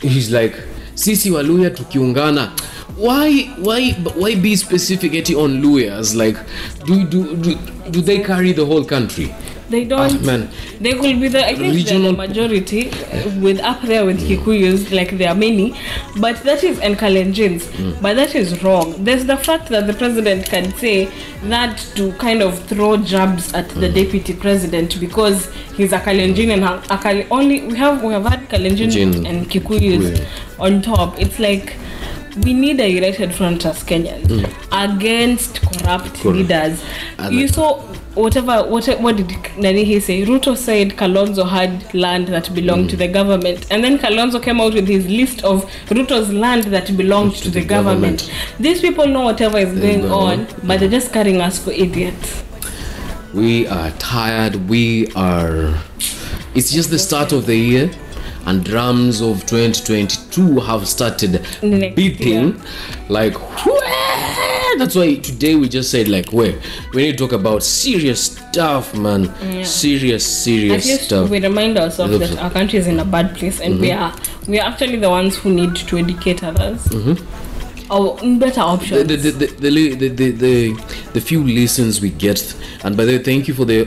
He's 0.01 0.29
like 0.31 0.55
sisi 0.95 1.31
waluya 1.31 1.69
tukiungana 1.69 2.51
why 2.97 3.43
why 3.57 3.91
why 4.15 4.35
be 4.35 4.53
specificity 4.53 5.35
on 5.35 5.61
lawyers 5.61 6.15
Like, 6.15 6.37
do 6.85 7.03
do 7.05 7.35
do 7.37 7.55
do 7.89 8.01
they 8.01 8.19
carry 8.19 8.51
the 8.51 8.65
whole 8.65 8.83
country? 8.85 9.33
They 9.69 9.85
don't. 9.85 10.11
Ah, 10.21 10.25
man. 10.25 10.49
They 10.81 10.93
will 10.95 11.17
be 11.17 11.29
the. 11.29 11.45
I 11.47 11.55
think 11.55 11.73
Regional- 11.73 12.11
the 12.11 12.17
majority 12.17 12.91
with 13.39 13.57
up 13.61 13.81
there 13.83 14.03
with 14.05 14.19
Kikuyus. 14.19 14.91
Like 14.91 15.17
there 15.17 15.29
are 15.29 15.35
many, 15.35 15.73
but 16.19 16.43
that 16.43 16.61
is 16.65 16.77
and 16.79 16.97
Kalenjins. 16.97 17.61
Mm. 17.79 18.01
But 18.01 18.17
that 18.17 18.35
is 18.35 18.61
wrong. 18.63 19.01
There's 19.05 19.25
the 19.25 19.37
fact 19.37 19.69
that 19.69 19.87
the 19.87 19.93
president 19.93 20.45
can 20.47 20.73
say 20.75 21.09
that 21.43 21.77
to 21.95 22.11
kind 22.13 22.41
of 22.41 22.59
throw 22.67 22.97
jabs 22.97 23.53
at 23.53 23.69
the 23.69 23.87
Mm. 23.87 23.93
deputy 23.93 24.33
president 24.33 24.99
because 24.99 25.47
he's 25.77 25.93
a 25.93 25.99
Kalenjin 25.99 26.49
and 26.51 26.65
a 26.65 26.97
Kal- 26.97 27.23
only 27.31 27.61
we 27.61 27.77
have 27.77 28.03
we 28.03 28.11
have 28.11 28.25
had 28.25 28.49
Kalenjin 28.49 28.91
Jin. 28.91 29.25
and 29.25 29.49
Kikuyus 29.49 30.17
Yeah. 30.17 30.25
on 30.59 30.81
top. 30.81 31.17
It's 31.17 31.39
like. 31.39 31.77
We 32.43 32.53
need 32.53 32.79
a 32.79 32.87
united 32.89 33.33
front 33.35 33.65
as 33.65 33.83
Kenyans 33.83 34.29
against 34.71 35.61
corrupt 35.61 36.13
Mm. 36.13 36.21
Correct. 36.21 36.37
leaders. 36.37 36.83
And 37.17 37.35
you 37.35 37.47
saw 37.47 37.79
whatever 38.15 38.63
what 38.67 38.87
what 39.01 39.17
did 39.17 39.31
Nani 39.57 39.83
he 39.83 39.99
say? 39.99 40.23
Ruto 40.25 40.55
said 40.55 40.91
Kalonzo 40.91 41.47
had 41.47 41.93
land 41.93 42.27
that 42.29 42.53
belonged 42.53 42.89
to 42.91 42.95
the 42.97 43.07
government, 43.07 43.65
and 43.71 43.83
then 43.83 43.97
Kalonzo 43.99 44.41
came 44.41 44.61
out 44.61 44.73
with 44.73 44.87
his 44.87 45.07
list 45.07 45.43
of 45.43 45.65
Ruto's 45.87 46.31
land 46.31 46.63
that 46.65 46.95
belonged 46.95 47.35
to, 47.35 47.49
the, 47.49 47.59
the 47.61 47.65
government. 47.65 48.19
government. 48.21 48.59
These 48.59 48.81
people 48.81 49.07
know 49.07 49.21
whatever 49.21 49.57
is 49.57 49.77
going 49.79 50.01
know. 50.07 50.15
on, 50.19 50.39
on. 50.41 50.47
but 50.63 50.79
they're 50.79 50.89
just 50.89 51.11
carrying 51.11 51.41
us 51.41 51.59
for 51.59 51.71
idiots. 51.71 52.43
We 53.33 53.65
are 53.67 53.91
tired. 53.91 54.69
We 54.69 55.07
are. 55.15 55.73
It's 56.53 56.69
just 56.71 56.89
the 56.89 56.99
start 56.99 57.31
of 57.31 57.45
the 57.45 57.55
year, 57.55 57.89
and 58.45 58.63
drums 58.63 59.21
of 59.21 59.45
2022 59.45 60.59
have 60.61 60.87
started 60.87 61.45
beating. 61.95 62.61
Like, 63.09 63.33
that's 64.77 64.95
why 64.95 65.15
today 65.15 65.55
we 65.55 65.67
just 65.69 65.89
said, 65.91 66.07
like, 66.07 66.31
wait, 66.31 66.57
we 66.93 67.03
need 67.03 67.17
to 67.17 67.27
talk 67.27 67.33
about 67.33 67.63
serious 67.63 68.23
stuff, 68.23 68.95
man. 68.95 69.25
Serious, 69.63 70.25
At 70.25 70.31
serious 70.43 70.87
least 70.87 71.03
stuff. 71.05 71.29
we 71.29 71.39
remind 71.39 71.77
ourselves 71.77 72.17
that 72.19 72.37
our 72.37 72.49
country 72.49 72.79
is 72.79 72.87
in 72.87 72.99
a 72.99 73.05
bad 73.05 73.35
place, 73.35 73.59
and 73.59 73.79
we 73.79 73.89
mm-hmm. 73.89 74.01
are 74.01 74.15
we 74.47 74.59
are 74.59 74.67
actually 74.69 74.97
the 74.97 75.09
ones 75.09 75.37
who 75.37 75.53
need 75.53 75.75
to 75.75 75.97
educate 75.97 76.43
others. 76.43 76.83
Mm-hmm. 76.85 77.17
Or 77.91 78.15
better 78.39 78.61
options. 78.61 79.05
the, 79.05 79.17
the, 79.17 79.31
the, 79.31 79.47
the, 79.47 79.69
the, 79.95 80.07
the, 80.07 80.31
the, 80.31 80.73
the 81.11 81.19
few 81.19 81.43
listens 81.43 81.99
we 81.99 82.09
get 82.09 82.55
and 82.85 82.95
by 82.95 83.03
the 83.03 83.17
way 83.17 83.23
thank 83.23 83.49
you 83.49 83.53
for 83.53 83.65
the 83.65 83.83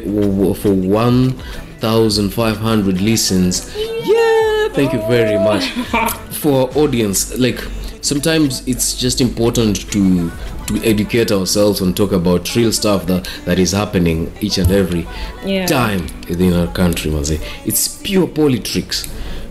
for 0.61 0.75
1500 0.75 3.01
listens 3.01 3.75
yeah 4.05 4.34
thank 4.75 4.93
you 4.93 5.01
very 5.09 5.39
much 5.39 5.71
for 6.43 6.71
audience 6.77 7.37
like 7.39 7.61
sometimes 8.01 8.67
it's 8.67 8.95
just 8.97 9.21
important 9.21 9.91
to 9.93 10.31
to 10.67 10.81
educate 10.83 11.31
ourselves 11.31 11.81
and 11.83 11.95
talk 11.97 12.13
about 12.13 12.55
real 12.57 12.73
stuff 12.73 13.05
that, 13.07 13.29
that 13.45 13.59
is 13.59 13.73
happening 13.73 14.33
each 14.41 14.57
and 14.59 14.71
every 14.73 15.07
Yeah. 15.45 15.67
time 15.67 16.07
within 16.29 16.55
our 16.55 16.67
country 16.73 17.11
Maze. 17.11 17.39
it's 17.67 17.99
pure 18.03 18.27
politics 18.27 19.07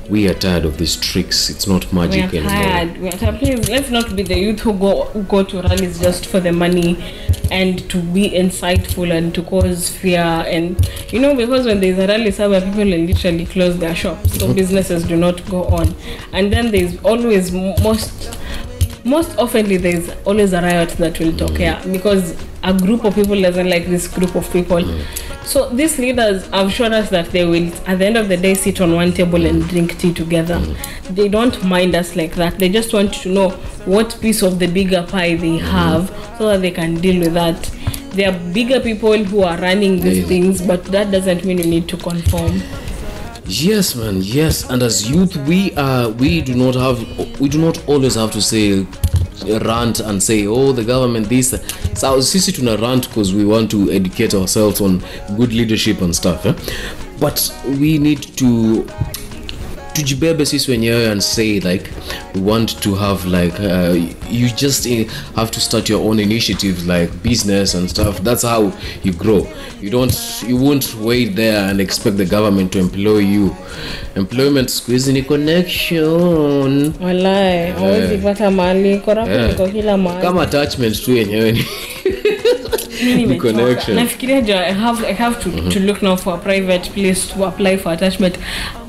we 0.09 0.27
are 0.27 0.33
tired 0.33 0.65
of 0.65 0.77
these 0.77 0.95
tricks 0.97 1.49
it's 1.49 1.65
not 1.67 1.91
magic 1.93 2.31
We 2.31 2.39
are 2.39 2.41
anymore 2.41 2.63
tired. 2.63 2.97
We 2.97 3.07
are 3.07 3.11
tired. 3.11 3.39
Please, 3.39 3.69
let's 3.69 3.89
not 3.89 4.13
be 4.15 4.23
the 4.23 4.37
youth 4.37 4.59
who 4.59 4.73
go 4.73 5.05
who 5.05 5.23
go 5.23 5.43
to 5.43 5.61
rallies 5.61 5.99
just 5.99 6.25
for 6.25 6.41
the 6.41 6.51
money 6.51 6.95
and 7.53 7.87
to 7.91 8.01
be 8.01 8.31
insightful 8.31 9.15
and 9.15 9.33
to 9.35 9.43
cause 9.43 9.89
fear. 9.89 10.19
And 10.19 10.89
you 11.13 11.19
know, 11.19 11.35
because 11.35 11.65
when 11.67 11.79
there's 11.79 11.99
a 11.99 12.07
rally 12.07 12.31
somewhere, 12.31 12.61
people 12.61 12.83
literally 12.85 13.45
close 13.45 13.77
their 13.77 13.95
shops, 13.95 14.39
so 14.39 14.53
businesses 14.53 15.07
do 15.07 15.15
not 15.15 15.47
go 15.49 15.65
on. 15.65 15.95
And 16.33 16.51
then 16.51 16.71
there's 16.71 16.99
always 17.03 17.51
most 17.51 18.37
most 19.05 19.31
oftenly 19.37 19.77
there's 19.81 20.09
always 20.25 20.53
a 20.53 20.61
riot 20.61 20.89
that 20.91 21.19
will 21.19 21.35
talk 21.37 21.51
occur 21.51 21.91
because 21.91 22.41
a 22.63 22.73
group 22.73 23.03
of 23.03 23.13
people 23.13 23.39
doesn't 23.41 23.69
like 23.69 23.85
this 23.87 24.07
group 24.07 24.33
of 24.35 24.49
people 24.51 24.79
so 25.45 25.69
these 25.69 25.99
leaders 25.99 26.47
have 26.47 26.71
shown 26.71 26.93
us 26.93 27.09
that 27.09 27.29
they 27.31 27.45
will 27.45 27.71
at 27.85 27.99
the 27.99 28.05
end 28.05 28.17
of 28.17 28.29
the 28.29 28.37
day 28.37 28.53
sit 28.53 28.79
on 28.81 28.93
one 28.93 29.11
table 29.11 29.45
and 29.45 29.67
drink 29.69 29.97
tea 29.97 30.13
together. 30.13 30.55
Mm. 30.55 31.15
They 31.15 31.27
don't 31.27 31.63
mind 31.65 31.95
us 31.95 32.15
like 32.15 32.35
that. 32.35 32.59
They 32.59 32.69
just 32.69 32.93
want 32.93 33.13
to 33.15 33.29
know 33.29 33.49
what 33.85 34.17
piece 34.21 34.41
of 34.41 34.59
the 34.59 34.67
bigger 34.67 35.03
pie 35.03 35.35
they 35.35 35.59
mm. 35.59 35.61
have 35.61 36.09
so 36.37 36.47
that 36.49 36.61
they 36.61 36.71
can 36.71 36.95
deal 36.95 37.19
with 37.19 37.33
that. 37.33 37.61
There 38.11 38.31
are 38.31 38.53
bigger 38.53 38.79
people 38.79 39.17
who 39.23 39.43
are 39.43 39.57
running 39.57 39.99
these 39.99 40.19
Yeah. 40.19 40.27
things 40.27 40.61
but 40.61 40.85
that 40.85 41.11
doesn't 41.11 41.43
mean 41.45 41.57
you 41.57 41.65
need 41.65 41.87
to 41.89 41.97
conform. 41.97 42.61
Yes, 43.45 43.95
man. 43.95 44.19
Yes, 44.21 44.69
and 44.69 44.81
as 44.81 45.09
youth, 45.09 45.35
we 45.47 45.73
are 45.75 46.09
we 46.09 46.41
do 46.41 46.53
not 46.55 46.75
have 46.75 46.99
we 47.41 47.49
do 47.49 47.57
not 47.57 47.77
always 47.89 48.15
have 48.15 48.31
to 48.31 48.41
say 48.41 48.85
rant 49.61 49.99
and 49.99 50.21
say 50.21 50.45
oh 50.47 50.71
the 50.71 50.83
government 50.83 51.27
this 51.29 51.49
so 51.95 52.19
sisi 52.21 52.51
tuna 52.53 52.77
rant 52.77 53.07
because 53.07 53.33
we 53.33 53.45
want 53.45 53.69
to 53.71 53.91
educate 53.91 54.33
ourselves 54.33 54.81
on 54.81 55.01
good 55.37 55.53
leadership 55.53 56.01
and 56.01 56.15
stuff 56.15 56.45
eh? 56.45 56.53
but 57.19 57.53
we 57.79 57.97
need 57.97 58.21
to 58.37 58.85
tujibebe 59.93 60.45
sisi 60.45 60.71
wenyewe 60.71 61.11
and 61.11 61.21
say 61.21 61.59
like 61.59 61.83
we 62.35 62.41
want 62.51 62.79
to 62.79 62.95
have 62.95 63.29
like 63.29 63.59
uh, 63.59 63.95
you 64.31 64.49
just 64.57 64.85
uh, 64.85 65.05
have 65.35 65.51
to 65.51 65.59
start 65.59 65.89
your 65.89 66.01
own 66.09 66.19
initiatives 66.19 66.87
like 66.87 67.09
business 67.23 67.75
and 67.75 67.89
stuff. 67.89 68.21
That's 68.21 68.43
how 68.43 68.71
you 69.03 69.13
grow. 69.13 69.47
You 69.81 69.89
don't 69.89 70.15
you 70.49 70.57
won't 70.57 70.95
wait 71.01 71.35
there 71.35 71.57
and 71.69 71.79
expect 71.81 72.17
the 72.17 72.25
government 72.25 72.71
to 72.71 72.79
employ 72.79 73.19
you. 73.19 73.55
Employment 74.15 74.69
squeezing 74.69 75.23
connection. 75.25 76.93
Walai 77.01 77.71
hawezi 77.71 78.17
pata 78.17 78.51
mali 78.51 78.97
corruption 78.99 79.39
Yeah. 79.39 79.51
iko 79.51 79.67
kila 79.67 79.97
mahali. 79.97 80.21
Kama 80.21 80.41
attachment 80.41 81.03
tu 81.05 81.11
yenyewe 81.15 81.51
ni 81.51 81.65
Mimi 83.05 83.37
connection. 83.37 83.95
Nafikiria 83.95 84.67
i 84.67 84.73
have, 84.73 85.05
I 85.05 85.13
have 85.13 85.39
to, 85.43 85.69
to 85.69 85.79
look 85.79 86.01
now 86.01 86.15
for 86.15 86.33
a 86.35 86.37
private 86.37 86.89
place 86.93 87.27
to 87.33 87.45
apply 87.45 87.77
for 87.77 87.91
attachment. 87.93 88.37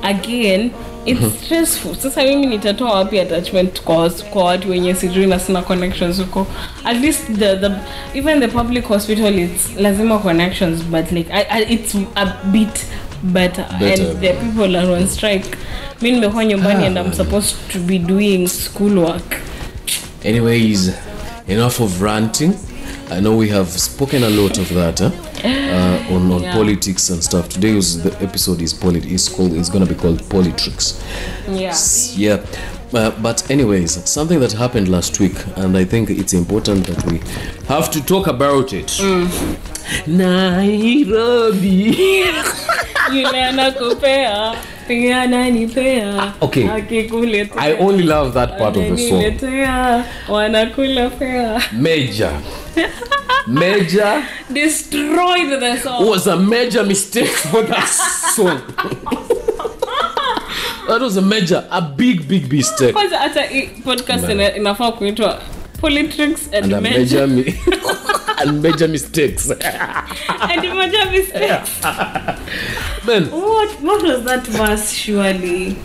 Again 0.02 0.70
it's 1.06 1.44
stressful. 1.44 1.94
Sasa 1.94 2.22
mimi 2.22 2.46
nitatoa 2.46 2.92
wapi 2.94 3.18
attachment 3.20 3.80
kwa 3.82 4.10
kwa 4.10 4.44
watu 4.44 4.70
wenye 4.70 4.94
sijui 4.94 5.26
na 5.26 5.38
sina 5.38 5.62
connections 5.62 6.18
huko? 6.18 6.46
At 6.84 7.00
least 7.00 7.20
the, 7.38 7.56
the 7.56 7.70
even 8.14 8.40
the 8.40 8.48
public 8.48 8.84
hospital 8.84 9.38
it's 9.38 9.76
lazima 9.76 10.18
connections 10.18 10.82
but 10.82 11.12
like 11.12 11.30
I, 11.32 11.46
I, 11.50 11.62
it's 11.74 11.94
a 12.14 12.26
bit 12.52 12.86
better, 13.22 13.66
Better. 13.80 14.02
and 14.02 14.20
the 14.20 14.32
people 14.32 14.76
are 14.76 14.92
on 14.96 15.08
strike. 15.08 15.46
Mi 16.02 16.10
nimekuwa 16.10 16.44
nyumbani 16.44 16.86
and 16.86 16.98
i'm 16.98 17.12
supposed 17.12 17.56
to 17.72 17.78
be 17.78 17.98
doing 17.98 18.48
school 18.48 18.98
work 18.98 19.36
Anyways, 20.24 20.90
enough 21.48 21.80
of 21.80 22.00
ranting. 22.00 22.54
I 23.10 23.20
know 23.20 23.36
we 23.36 23.48
have 23.50 23.68
spoken 23.68 24.22
a 24.24 24.30
lot 24.30 24.58
of 24.58 24.68
that 24.74 24.98
huh? 24.98 25.10
uh, 25.44 26.14
on, 26.14 26.32
on 26.32 26.42
Yeah. 26.42 26.52
politics 26.54 27.10
and 27.10 27.22
stuff. 27.22 27.48
Today 27.48 27.74
was 27.74 28.02
the 28.02 28.12
episode 28.22 28.62
is 28.62 28.72
polit 28.74 29.04
is 29.04 29.28
called 29.28 29.52
is 29.52 29.68
gonna 29.70 29.86
be 29.86 29.94
called 29.94 30.22
politics. 30.28 31.00
yeah 31.48 31.74
Yeah. 32.16 32.40
Uh, 32.92 33.10
but 33.22 33.50
anyways, 33.50 34.08
something 34.08 34.38
that 34.38 34.52
happened 34.52 34.88
last 34.88 35.18
week, 35.18 35.34
and 35.56 35.76
I 35.76 35.84
think 35.84 36.10
it's 36.10 36.32
important 36.32 36.86
that 36.86 37.04
we 37.06 37.18
have 37.66 37.90
to 37.90 38.00
talk 38.00 38.28
about 38.28 38.72
it. 38.72 38.92
Nairobi. 40.06 41.96
yule 43.12 43.44
anakupea 43.44 44.00
pia 44.00 44.54
ananipea 44.54 44.54
okay. 46.42 46.68
I 47.56 47.72
only 47.78 48.04
love 48.04 48.32
that 48.34 48.58
part 48.58 48.76
of 48.76 48.82
the 48.82 48.96
song. 49.08 49.22
Wanakula 50.28 51.10
fea 51.10 51.76
Major. 51.76 52.32
Major 53.46 54.24
destroyed 54.52 55.60
the 55.60 55.76
song 55.82 56.06
was 56.06 56.26
a 56.26 56.36
major 56.36 56.82
mistake 56.84 57.28
for 57.28 57.62
that 57.62 57.88
song. 58.34 58.60
that 60.88 61.00
was 61.00 61.16
a 61.16 61.22
major, 61.22 61.66
a 61.70 61.80
big, 61.82 62.28
big 62.28 62.52
mistake. 62.52 62.92
kwanza 62.92 63.18
hata 63.18 63.42
podcast 63.84 64.28
ina- 64.30 64.56
inafaa 64.56 64.92
kuitwa 64.92 65.40
politics 65.80 66.48
and, 66.52 66.72
And 66.74 66.82
major, 66.82 67.26
major, 67.28 67.52
and 68.38 68.62
major 68.62 68.88
mistakes. 68.88 69.50
and 69.50 70.62
major 70.74 71.10
mistakes. 71.10 71.82
Man, 73.06 73.30
what, 73.30 73.70
what 73.82 74.02
was 74.02 74.24
that 74.24 74.46
verse 74.46 74.90
surely? 74.92 75.76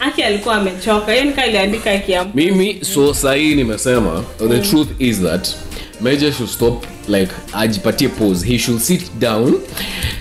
Aki 0.00 0.22
alikuwa 0.22 0.54
amechoka. 0.54 1.12
Hiyo 1.12 1.24
nika 1.24 1.46
iliandika 1.46 2.24
Mimi 2.34 2.78
so 2.84 3.14
sahii 3.14 3.54
nimesema 3.54 4.24
the 4.48 4.58
truth 4.60 4.88
is 4.98 5.20
that 5.22 5.48
Major 6.00 6.32
should 6.32 6.48
stop 6.48 6.84
like 7.08 7.30
ajipatie 7.52 8.08
pose 8.08 8.42
He 8.46 8.58
should 8.58 8.80
sit 8.80 9.10
down. 9.18 9.54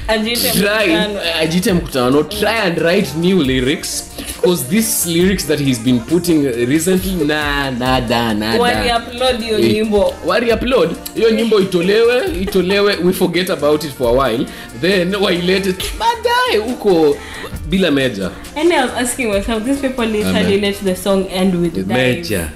Ajite 0.08 0.52
try 0.52 0.88
mkutano. 0.88 1.20
ajite 1.42 1.74
mkutano. 1.74 2.24
Try 2.24 2.50
and 2.66 2.78
write 2.78 3.08
new 3.18 3.44
lyrics 3.44 4.04
because 4.18 4.64
these 4.70 5.06
lyrics 5.10 5.46
that 5.48 5.60
he's 5.60 5.80
been 5.80 6.00
putting 6.00 6.44
recently 6.68 7.26
na 7.26 7.72
nada 7.72 8.34
nada 8.34 8.60
waliupload 8.62 9.42
hiyo 9.42 9.60
Eh, 9.60 9.74
nyimbo. 9.74 10.14
wari 10.26 10.52
upload. 10.54 10.90
Hiyo 11.16 11.32
nyimbo 11.32 11.60
itolewe 11.60 12.22
itolewe 12.42 12.96
we 13.04 13.14
forget 13.14 13.50
about 13.50 13.84
it 13.84 13.92
for 13.92 14.08
a 14.08 14.28
while. 14.28 14.46
Then 14.82 15.16
wailete 15.16 15.76
baadaye 16.00 16.58
huko 16.70 17.18
bila 17.70 17.92
meja 17.92 18.32
and 18.56 18.72
i 18.74 18.82
was 18.82 18.92
asking 18.98 19.28
myself 19.34 19.64
these 19.64 19.80
people 19.88 20.06
literally 20.06 20.60
let 20.62 20.76
the 20.84 20.96
song 20.96 21.26
end 21.34 21.56
with 21.56 21.88
meja 21.88 22.50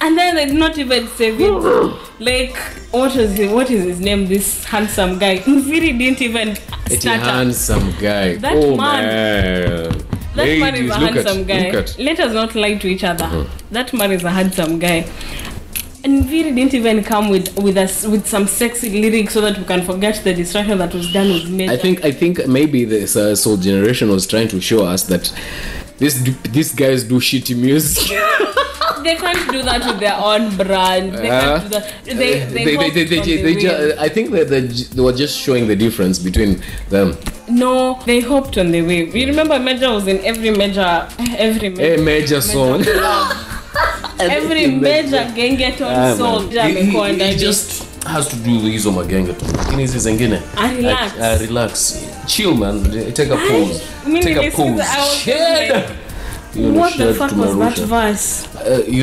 and 0.00 0.16
then 0.16 0.34
they 0.34 0.46
did 0.46 0.54
not 0.56 0.78
even 0.78 1.06
save 1.08 1.40
it. 1.40 1.50
like, 2.20 2.56
what 2.90 3.14
was 3.14 3.36
his, 3.36 3.50
what 3.52 3.70
is 3.70 3.84
his 3.84 4.00
name? 4.00 4.26
This 4.26 4.64
handsome 4.64 5.18
guy. 5.18 5.38
Nviiri 5.38 5.98
didn't 5.98 6.22
even 6.22 6.48
It's 6.86 6.96
a 6.96 7.00
start. 7.00 7.20
up. 7.20 7.26
handsome 7.26 7.90
guy. 8.00 8.36
That 8.36 8.54
oh 8.56 8.76
man- 8.76 9.04
man. 9.04 10.06
That 10.34 10.58
man 10.58 10.74
is 10.76 10.90
a 10.90 10.94
handsome 10.94 11.40
at, 11.40 11.46
guy. 11.46 12.02
Let 12.02 12.20
us 12.20 12.32
not 12.32 12.54
lie 12.54 12.74
to 12.76 12.86
each 12.88 13.04
other. 13.04 13.46
That 13.72 13.92
man 13.92 14.12
is 14.12 14.24
a 14.24 14.30
handsome 14.30 14.78
guy. 14.78 15.06
And 16.02 16.24
Viri 16.24 16.52
didn't 16.52 16.72
even 16.72 17.04
come 17.04 17.28
with 17.28 17.54
with 17.58 17.76
us 17.76 18.06
with 18.06 18.26
some 18.26 18.46
sexy 18.46 18.88
lyrics 19.02 19.34
so 19.34 19.42
that 19.42 19.58
we 19.58 19.64
can 19.64 19.82
forget 19.84 20.22
the 20.24 20.32
distraction 20.32 20.78
that 20.78 20.94
was 20.94 21.12
done 21.12 21.28
with 21.28 21.50
me. 21.50 21.68
I 21.68 21.76
think 21.76 22.02
I 22.04 22.10
think 22.10 22.46
maybe 22.46 22.86
this 22.86 23.16
uh, 23.16 23.36
Sol 23.36 23.58
Generation 23.58 24.08
was 24.08 24.26
trying 24.26 24.48
to 24.48 24.60
show 24.62 24.86
us 24.86 25.02
that 25.04 25.30
this 25.98 26.14
these 26.52 26.74
guys 26.74 27.04
do 27.04 27.20
shitty 27.20 27.54
music. 27.54 28.18
they 29.04 29.14
can't 29.16 29.52
do 29.52 29.62
that 29.62 29.84
with 29.86 29.98
their 30.00 30.16
own 30.16 30.56
brand. 30.56 31.12
They 31.14 31.30
Uh, 31.30 31.40
can't 31.40 31.62
do 31.64 31.68
that. 31.78 31.84
They 32.04 32.14
they 32.14 32.64
they, 32.64 32.64
they, 32.64 32.64
they, 32.64 32.88
they, 32.90 33.04
they, 33.04 33.20
the 33.20 33.36
they 33.42 33.54
wave. 33.54 33.60
ju- 33.60 33.94
I 33.98 34.08
think 34.08 34.30
that 34.32 34.48
they, 34.48 34.60
they 34.60 35.02
were 35.02 35.12
just 35.12 35.38
showing 35.38 35.66
the 35.68 35.76
difference 35.76 36.18
between 36.18 36.60
them. 36.90 37.16
No, 37.48 37.98
they 38.06 38.20
hopped 38.20 38.58
on 38.58 38.70
the 38.72 38.82
wave. 38.82 39.14
You 39.16 39.26
remember 39.26 39.58
Major 39.58 39.90
was 39.92 40.06
in 40.06 40.18
every 40.24 40.50
major, 40.50 41.08
every 41.38 41.68
A 41.68 41.70
major, 41.98 42.02
major 42.02 42.40
song. 42.40 42.84
every 44.20 44.66
major 44.66 45.24
gengeton 45.34 45.86
Ah, 45.96 46.14
song. 46.16 46.50
He, 46.50 46.58
amekuwa 46.60 47.06
he, 47.08 47.12
he 47.12 47.16
ndani. 47.16 47.36
just 47.38 47.84
has 48.06 48.28
to 48.28 48.36
do 48.36 48.50
hizo 48.60 48.92
magenge 48.92 49.32
tu 49.32 49.44
lakini 49.58 49.82
hizi 49.82 49.98
zingine 49.98 50.40
I 50.56 50.76
relax. 50.76 51.12
Ah, 51.22 51.36
relax 51.38 51.96
chill 52.26 52.54
man 52.54 52.82
take 53.14 53.32
a 53.32 53.36
pause 53.36 53.80
mimi 54.06 54.20
take 54.22 54.48
a 54.48 54.50
pause 54.50 54.82
I 54.82 55.00
was 55.00 55.26
like, 55.26 55.88
Hiyo? 56.54 56.84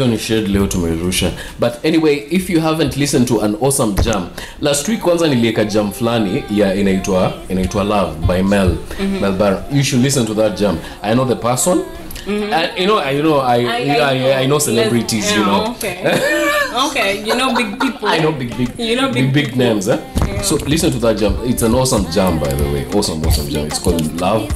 Uh, 0.01 0.07
ni 0.07 0.19
shed 0.19 0.47
leo 0.47 0.67
tumerusha 0.67 1.31
but 1.59 1.85
anyway 1.85 2.15
if 2.29 2.49
you 2.49 2.61
haven't 2.61 2.97
listened 2.97 3.27
to 3.27 3.41
an 3.41 3.55
awesome 3.61 3.93
jam 4.03 4.27
last 4.61 4.87
week 4.87 4.99
kwanza 4.99 5.27
nilieka 5.27 5.65
jam 5.65 5.91
fulani 5.91 6.43
ya 6.51 6.75
inaitwa 6.75 7.33
inaitwa 7.49 7.83
love 7.83 8.11
by 8.27 8.41
mel 8.43 8.67
mm-hmm. 8.67 9.21
melbar 9.21 9.63
you 9.73 9.83
should 9.83 10.03
listen 10.05 10.25
to 10.25 10.33
that 10.35 10.59
jam 10.59 10.77
i 11.01 11.13
know 11.13 11.25
the 11.27 11.35
person 11.35 11.79
And, 12.27 12.77
you 12.77 12.85
know, 12.87 12.97
I, 12.97 13.11
you 13.11 13.23
know, 13.23 13.39
I, 13.39 13.55
I, 13.55 13.99
I, 13.99 14.33
I 14.41 14.45
know 14.47 14.59
celebrities, 14.59 15.23
Yes, 15.25 15.37
you 15.37 15.45
know. 15.45 15.71
Okay. 15.71 16.03
okay, 16.89 17.23
you 17.25 17.35
know 17.37 17.55
big 17.55 17.79
people. 17.79 18.07
I 18.09 18.17
know 18.19 18.33
big, 18.33 18.49
big, 18.57 18.77
You 18.77 18.97
know 18.97 19.13
big, 19.13 19.31
big 19.33 19.45
big 19.51 19.55
names. 19.55 19.87
Eh? 19.87 19.97
So 20.41 20.55
listen 20.57 20.91
to 20.91 20.99
that 20.99 21.17
jam. 21.17 21.37
It's 21.43 21.61
an 21.61 21.73
awesome 21.73 22.05
jam, 22.11 22.37
by 22.39 22.51
the 22.53 22.65
way. 22.65 22.85
Awesome, 22.93 23.23
awesome 23.25 23.47
jam. 23.47 23.67
It's 23.67 23.79
called 23.79 24.19
love. 24.19 24.51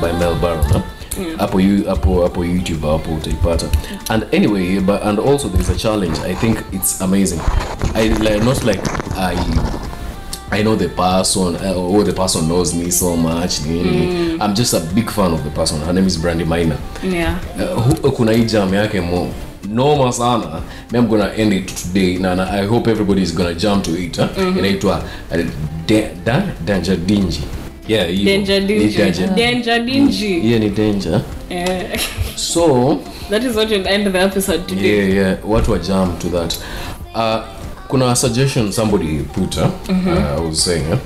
By 0.00 0.12
Mel. 0.12 0.34
Huh? 0.34 0.82
Hapo 1.38 1.58
hapo 1.88 2.22
hapo 2.22 2.44
YouTube 2.44 2.86
hapo 2.86 3.14
utaipata. 3.14 3.66
And 4.10 4.24
anyway, 4.32 4.78
but 4.80 5.02
and 5.02 5.18
also 5.18 5.48
there's 5.48 5.68
a 5.68 5.76
challenge. 5.76 6.18
I 6.20 6.34
think 6.34 6.62
it's 6.72 7.00
amazing. 7.00 7.40
I 7.94 8.08
like 8.20 8.42
not 8.44 8.64
like 8.64 8.80
I 9.16 9.34
I 10.50 10.62
know 10.62 10.76
the 10.76 10.88
person 10.88 11.56
uh, 11.56 11.74
or 11.74 12.04
the 12.04 12.12
person 12.12 12.48
knows 12.48 12.74
me 12.74 12.90
so 12.90 13.16
much. 13.16 13.60
I'm 14.40 14.54
just 14.54 14.74
a 14.74 14.80
big 14.94 15.10
fan 15.10 15.32
of 15.32 15.42
the 15.44 15.50
person. 15.50 15.80
Her 15.80 15.92
name 15.92 16.06
is 16.06 16.16
Brandy 16.16 16.44
Minor. 16.44 16.78
Yeah. 17.02 17.38
Uh, 17.58 18.10
kuna 18.10 18.32
hii 18.32 18.44
jam 18.44 18.74
yake 18.74 19.00
mo 19.00 19.28
noma 19.68 20.12
sana 20.12 20.62
me 20.92 20.98
i'm 20.98 21.08
gonna 21.08 21.28
end 21.36 21.52
it 21.52 21.66
today 21.66 22.16
na, 22.18 22.34
na 22.34 22.44
i 22.50 22.66
hope 22.66 22.90
everybody 22.90 23.22
is 23.22 23.32
gonna 23.34 23.54
jump 23.54 23.84
to 23.84 23.90
it 24.02 24.16
huh? 24.16 24.28
inaitwa 24.58 25.04
uh, 25.30 25.40
da, 25.86 26.08
da, 26.24 26.42
danger 26.64 26.96
dingy 26.96 27.42
yeah 27.88 28.06
hiyo. 28.08 28.24
Danger 28.24 28.60
Dingy. 28.60 28.96
danger 28.96 29.28
Danger 29.34 29.84
hiyo 30.40 30.58
ni 30.58 30.70
danger 30.70 31.20
Yeah. 31.50 32.00
so 32.36 32.98
That 33.30 33.44
is 33.44 33.56
what 33.56 33.70
you'll 33.70 33.88
end 33.88 34.12
the 34.12 34.18
episode 34.24 34.66
today. 34.66 34.96
yeah 34.98 35.14
yeah 35.14 35.36
watu 35.48 35.72
wa 35.72 35.78
jam 35.78 36.16
to 36.18 36.28
that 36.28 36.54
uh, 37.14 37.44
kuna 37.88 38.16
suggestion 38.16 38.72
somebody 38.72 39.18
put 39.22 39.56
uh, 39.56 39.62
uh, 39.88 40.38
i 40.38 40.48
was 40.48 40.64
saying 40.64 40.84
uh, 40.92 40.98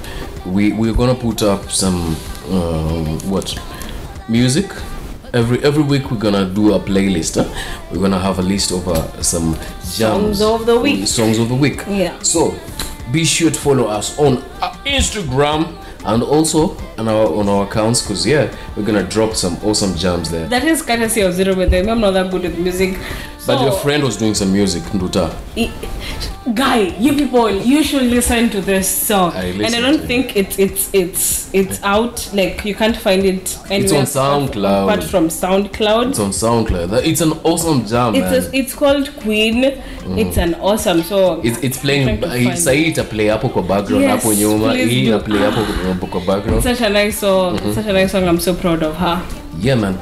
we 0.55 0.73
we're 0.73 0.93
gonna 0.97 1.15
put 1.15 1.43
up 1.43 1.71
some 1.71 2.17
um, 2.53 3.19
what 3.31 3.55
music 4.29 4.67
every 5.33 5.59
every 5.65 5.83
week 5.83 6.11
we're 6.11 6.31
gonna 6.31 6.45
do 6.45 6.75
a 6.75 6.79
playlist 6.79 7.35
huh? 7.37 7.45
we're 7.93 8.01
gonna 8.01 8.19
have 8.19 8.39
a 8.43 8.43
list 8.43 8.71
of 8.73 8.89
uh, 8.89 9.23
some 9.23 9.55
jams 9.99 10.39
Songs 10.39 10.41
of 10.43 10.67
the 10.67 10.77
week. 10.77 11.07
songs 11.07 11.39
of 11.39 11.49
the 11.49 11.55
week 11.55 11.83
Yeah. 11.91 12.13
so 12.23 12.55
be 13.13 13.25
sure 13.25 13.51
to 13.51 13.59
follow 13.61 13.99
us 13.99 14.19
on 14.19 14.39
uh, 14.61 14.75
instagram 14.85 15.65
and 16.05 16.23
also 16.23 16.77
on 16.99 17.09
our 17.09 17.27
on 17.41 17.49
our 17.49 17.65
accounts 17.65 18.03
because 18.03 18.27
yeah 18.27 18.55
we're 18.77 18.85
gonna 18.85 19.03
drop 19.03 19.35
some 19.35 19.57
awesome 19.65 19.95
jams 19.97 20.31
there 20.31 20.47
That 20.49 20.65
is 20.65 20.83
courtesy 20.83 21.23
of 21.23 21.35
Zero 21.35 21.55
with 21.55 21.71
them. 21.71 21.89
I'm 21.89 22.01
not 22.01 22.13
that 22.13 22.31
good 22.31 22.43
with 22.43 22.59
music. 22.59 22.99
but 23.47 23.61
your 23.61 23.73
friend 23.73 24.03
was 24.05 24.17
doing 24.17 24.35
some 24.35 24.53
music 24.53 24.83
nduta 24.93 25.31
guy, 26.55 26.79
you 26.99 27.13
people, 27.15 27.51
you 27.51 27.83
should 27.83 28.03
listen 28.03 28.51
to 28.51 28.61
this 28.61 28.89
song. 28.89 29.33
I 29.33 29.45
and 29.47 29.75
I 29.75 29.81
don't 29.81 30.05
think 30.07 30.37
it's 30.37 30.59
it's 30.59 30.91
it's 30.93 31.55
it's 31.55 31.83
out. 31.83 32.29
Like 32.35 32.65
you 32.65 32.75
can't 32.75 32.97
find 32.97 33.25
it 33.25 33.59
anywhere. 33.71 34.01
on 34.01 34.07
SoundCloud. 34.07 34.85
Apart 34.85 35.05
from 35.05 35.29
SoundCloud. 35.29 36.11
it's 36.11 36.19
on 36.19 36.31
soundcloud 36.31 37.07
it's 37.07 37.21
an 37.21 37.33
awesome 37.45 37.85
jam 37.87 38.15
It's 38.15 38.25
man 38.25 38.55
a, 38.55 38.57
it's 38.57 38.75
called 38.75 39.15
Queen. 39.21 39.65
It's 40.19 40.37
an 40.37 40.55
awesome 40.57 41.03
song. 41.03 41.47
It's, 41.47 41.59
it's 41.63 41.79
playing 41.79 42.21
sahii 42.57 42.87
ita 42.87 43.05
play 43.05 43.29
hapo 43.29 43.49
kwa 43.49 43.63
background 43.63 44.05
Yes, 44.05 44.39
nyuma 44.39 44.73
hii 44.75 45.11
do. 45.11 45.19
play 45.19 45.41
hapo 45.43 46.07
kwa 46.07 46.21
background 46.21 46.63
a 46.83 46.91
nice 46.91 47.19
song. 47.19 47.59
Mm-hmm. 47.59 47.73
Such 47.73 47.87
a 47.87 47.93
nice 47.93 48.13
song. 48.13 48.25
I'm 48.29 48.41
so 48.41 48.55
proud 48.55 48.83
of 48.83 48.97
her. 48.97 49.17
yeah 49.59 49.75
man 49.77 49.95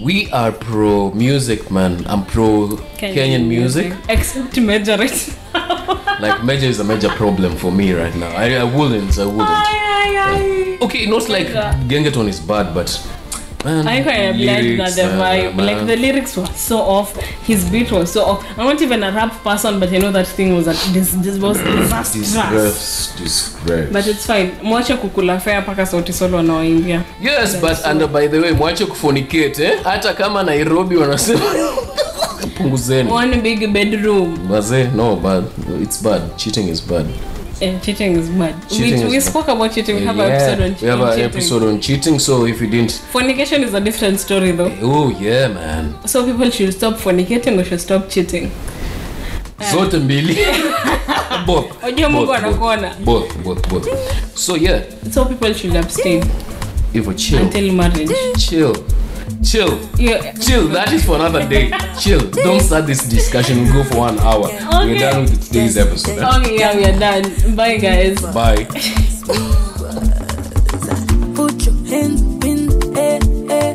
we 0.00 0.30
are 0.32 0.50
pro 0.52 1.10
music 1.12 1.70
man 1.70 1.92
i'm 2.06 2.24
pro 2.24 2.68
kenyan, 3.00 3.46
music. 3.48 3.92
Except 4.08 4.56
Major 4.60 4.96
right 4.96 5.38
now. 5.54 6.00
like 6.20 6.42
major 6.44 6.66
is 6.66 6.80
a 6.80 6.84
major 6.84 7.10
problem 7.10 7.54
for 7.56 7.70
me 7.72 7.92
right 7.92 8.14
now 8.14 8.30
i, 8.30 8.46
I 8.56 8.64
wouldn't 8.64 9.18
i 9.18 9.26
wouldn't 9.26 9.66
Ay, 9.66 9.78
ay, 9.98 10.10
ay. 10.26 10.78
okay 10.86 11.04
not 11.06 11.28
like 11.28 11.48
gengetone 11.92 12.28
is 12.28 12.40
bad 12.40 12.72
but 12.74 12.88
I 13.64 14.02
kind 14.02 14.24
of 14.30 14.36
blend 14.36 14.66
lyrics, 14.68 14.94
that 14.96 15.10
the 15.10 15.16
vibe. 15.16 15.56
Like 15.56 15.86
the 15.86 15.96
lyrics 15.96 16.36
were 16.36 16.46
so 16.46 16.78
off. 16.78 17.16
His 17.44 17.68
beat 17.70 17.90
was 17.90 18.12
so 18.12 18.24
off. 18.24 18.44
I'm 18.58 18.66
not 18.66 18.80
even 18.80 19.02
a 19.02 19.10
rap 19.10 19.32
person, 19.42 19.80
but 19.80 19.92
I 19.92 19.98
know 19.98 20.12
that 20.12 20.26
thing 20.28 20.54
was 20.54 20.66
a 20.68 20.72
this 20.92 21.10
this 21.12 21.38
was 21.38 21.58
disastrous. 21.58 23.12
Disgrace. 23.16 23.92
But 23.92 24.06
it's 24.06 24.26
fine. 24.26 24.52
Mwache 24.62 24.94
kukula 24.96 25.40
fair 25.40 25.62
paka 25.64 25.86
sauti 25.86 26.12
solo 26.12 26.36
wanaoimbia. 26.36 27.02
yes 27.20 27.60
but 27.60 27.84
and 27.84 28.12
by 28.12 28.28
the 28.28 28.38
way 28.40 28.52
mwache 28.52 28.86
kufonicate 28.86 29.64
eh? 29.64 29.80
hata 29.84 30.14
kama 30.14 30.42
nairobi 30.42 30.96
wanasema 30.96 31.40
punguzeni 32.56 33.12
One 33.12 33.36
big 33.40 33.72
bedroom. 33.72 34.38
Mazee, 34.48 34.84
no 34.96 35.16
bad 35.16 35.44
it's 35.82 36.02
bad 36.02 36.22
cheating 36.36 36.68
is 36.68 36.82
bad 36.82 37.06
And 37.60 37.82
cheating 37.82 38.16
is 38.16 38.28
bad. 38.30 38.54
Cheating 38.68 39.08
we 39.08 39.16
is 39.16 39.24
we 39.24 39.30
spoke 39.30 39.46
bad. 39.46 39.56
about 39.56 39.72
cheating. 39.74 39.96
We 39.96 40.04
have 40.04 40.16
Yeah, 40.16 40.24
an 40.26 40.32
episode 40.32 40.62
on, 40.62 40.74
cheating. 40.74 40.84
we 40.84 40.88
have 40.90 41.00
an 41.00 41.08
cheating. 41.16 41.24
episode 41.24 41.62
on 41.68 41.80
cheating 41.80 42.18
so 42.20 42.46
if 42.46 42.60
you 42.60 42.68
didn't 42.68 42.92
Fornication 43.12 43.62
is 43.64 43.74
a 43.74 43.80
different 43.80 44.20
story 44.20 44.52
though. 44.52 44.72
oh 44.82 45.08
yeah 45.20 45.48
man 45.48 45.94
So 46.06 46.24
people 46.24 46.50
should 46.50 46.72
stop 46.72 46.94
fornicating 46.94 47.58
or 47.60 47.64
should 47.64 47.80
stop 47.80 48.08
cheating. 48.08 48.50
zote 49.72 49.98
mbili 49.98 50.36
both 51.46 51.82
Wajua 51.82 52.08
Mungu 52.10 52.26
Both, 52.26 52.36
anakuona. 52.38 52.94
both 53.04 53.36
both 53.44 53.68
both 53.68 53.88
so 54.34 54.56
yeah 54.56 54.82
So 55.12 55.24
people 55.24 55.52
should 55.54 55.76
abstain 55.76 56.24
if 56.94 57.16
chill 57.16 57.38
until 57.42 57.72
marriage. 57.72 58.10
chill 58.38 58.76
chill 59.44 59.78
Yeah. 59.96 60.32
chill 60.32 60.68
that 60.68 60.92
is 60.92 61.04
for 61.04 61.16
another 61.16 61.48
day 61.48 61.70
chill 61.98 62.20
don't 62.30 62.60
start 62.60 62.86
this 62.86 63.02
discussion 63.08 63.62
we'll 63.64 63.72
go 63.82 63.84
for 63.90 63.98
one 63.98 64.18
hour 64.20 64.48
we're 64.84 64.98
done 64.98 65.22
with 65.22 65.46
today's 65.46 65.76
episode 65.76 66.18
eh? 66.18 66.38
Okay, 66.40 66.58
yeah, 66.58 66.76
we 66.76 66.84
are 66.84 66.98
done. 66.98 67.54
Bye, 67.56 67.76
guys. 67.78 68.20
bye 68.34 68.64
Put 71.34 71.64
your 71.66 71.74
hands 71.86 72.20
in 72.44 72.66
the 72.66 73.18
air, 73.48 73.74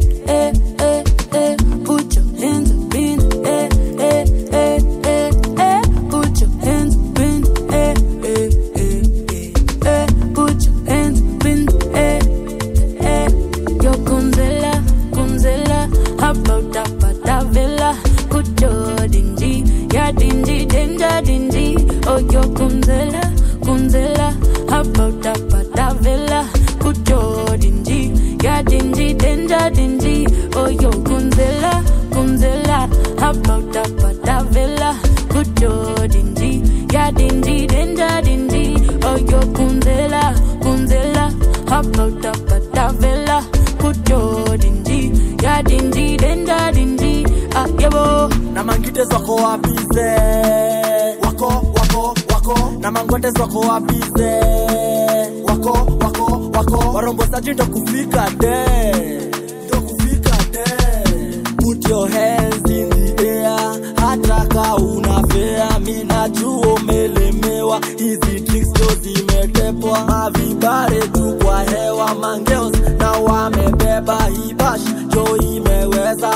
zimetepwa 69.93 70.05
mavibare 70.05 70.99
tu 71.07 71.37
kwa 71.43 71.63
hewa 71.63 72.15
mangeos 72.15 72.73
na 72.99 73.11
wamebeba 73.11 74.17
hibash 74.25 74.81
jo 75.07 75.37
imeweza 75.37 76.29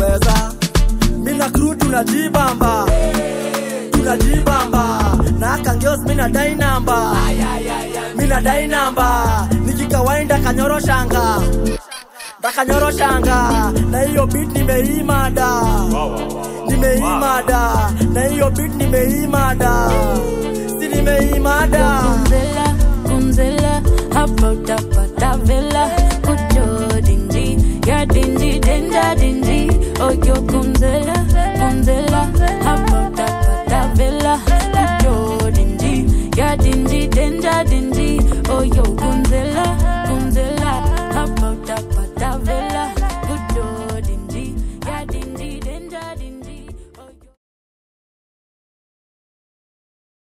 weza. 0.00 0.52
Mina 1.18 1.50
kru 1.50 1.74
tunajibamba. 1.74 2.86
Tunajibamba. 3.90 5.00
Na 5.38 5.58
kangeos 5.58 6.00
mina 6.06 6.28
dai 6.28 6.54
mina 8.16 8.40
dai 8.40 8.66
namba. 8.66 9.48
Kanyoroshanga 10.44 11.40
ndakanyoroshanga 12.38 13.72
na 13.90 14.00
hiyo 14.02 14.26
bit 14.26 14.52
nimeimada. 14.52 15.62
Nimeimada. 16.68 17.90
Na 18.12 18.20
hiyo 18.24 18.50
bit 18.50 18.74
nimeimada. 18.74 19.90
Si 20.80 20.88
nimeimada 20.88 22.00
I 24.20 24.26
broke 24.26 24.68
up 24.68 24.80
at 24.96 25.16
that 25.16 25.38
villa. 25.48 25.88
Good 26.20 26.42
job, 26.52 27.04
dingy. 27.06 27.80
Yeah, 27.86 28.04
dingy, 28.04 28.60
danger, 28.60 29.14
dingy. 29.16 29.70
Oh, 29.98 30.10
yo, 30.10 30.34
kumzela, 30.50 31.14
kumzela. 31.56 32.28
I 32.70 32.84
broke 32.84 33.18
up 33.18 33.30
at 33.30 33.68
that 33.70 33.96
villa. 33.96 34.42
Good 34.44 34.92
job, 35.02 35.54
dingy. 35.54 36.30
Yeah, 36.36 36.54
dingy, 36.54 37.08
danger, 37.08 37.64
dingy. 37.64 38.09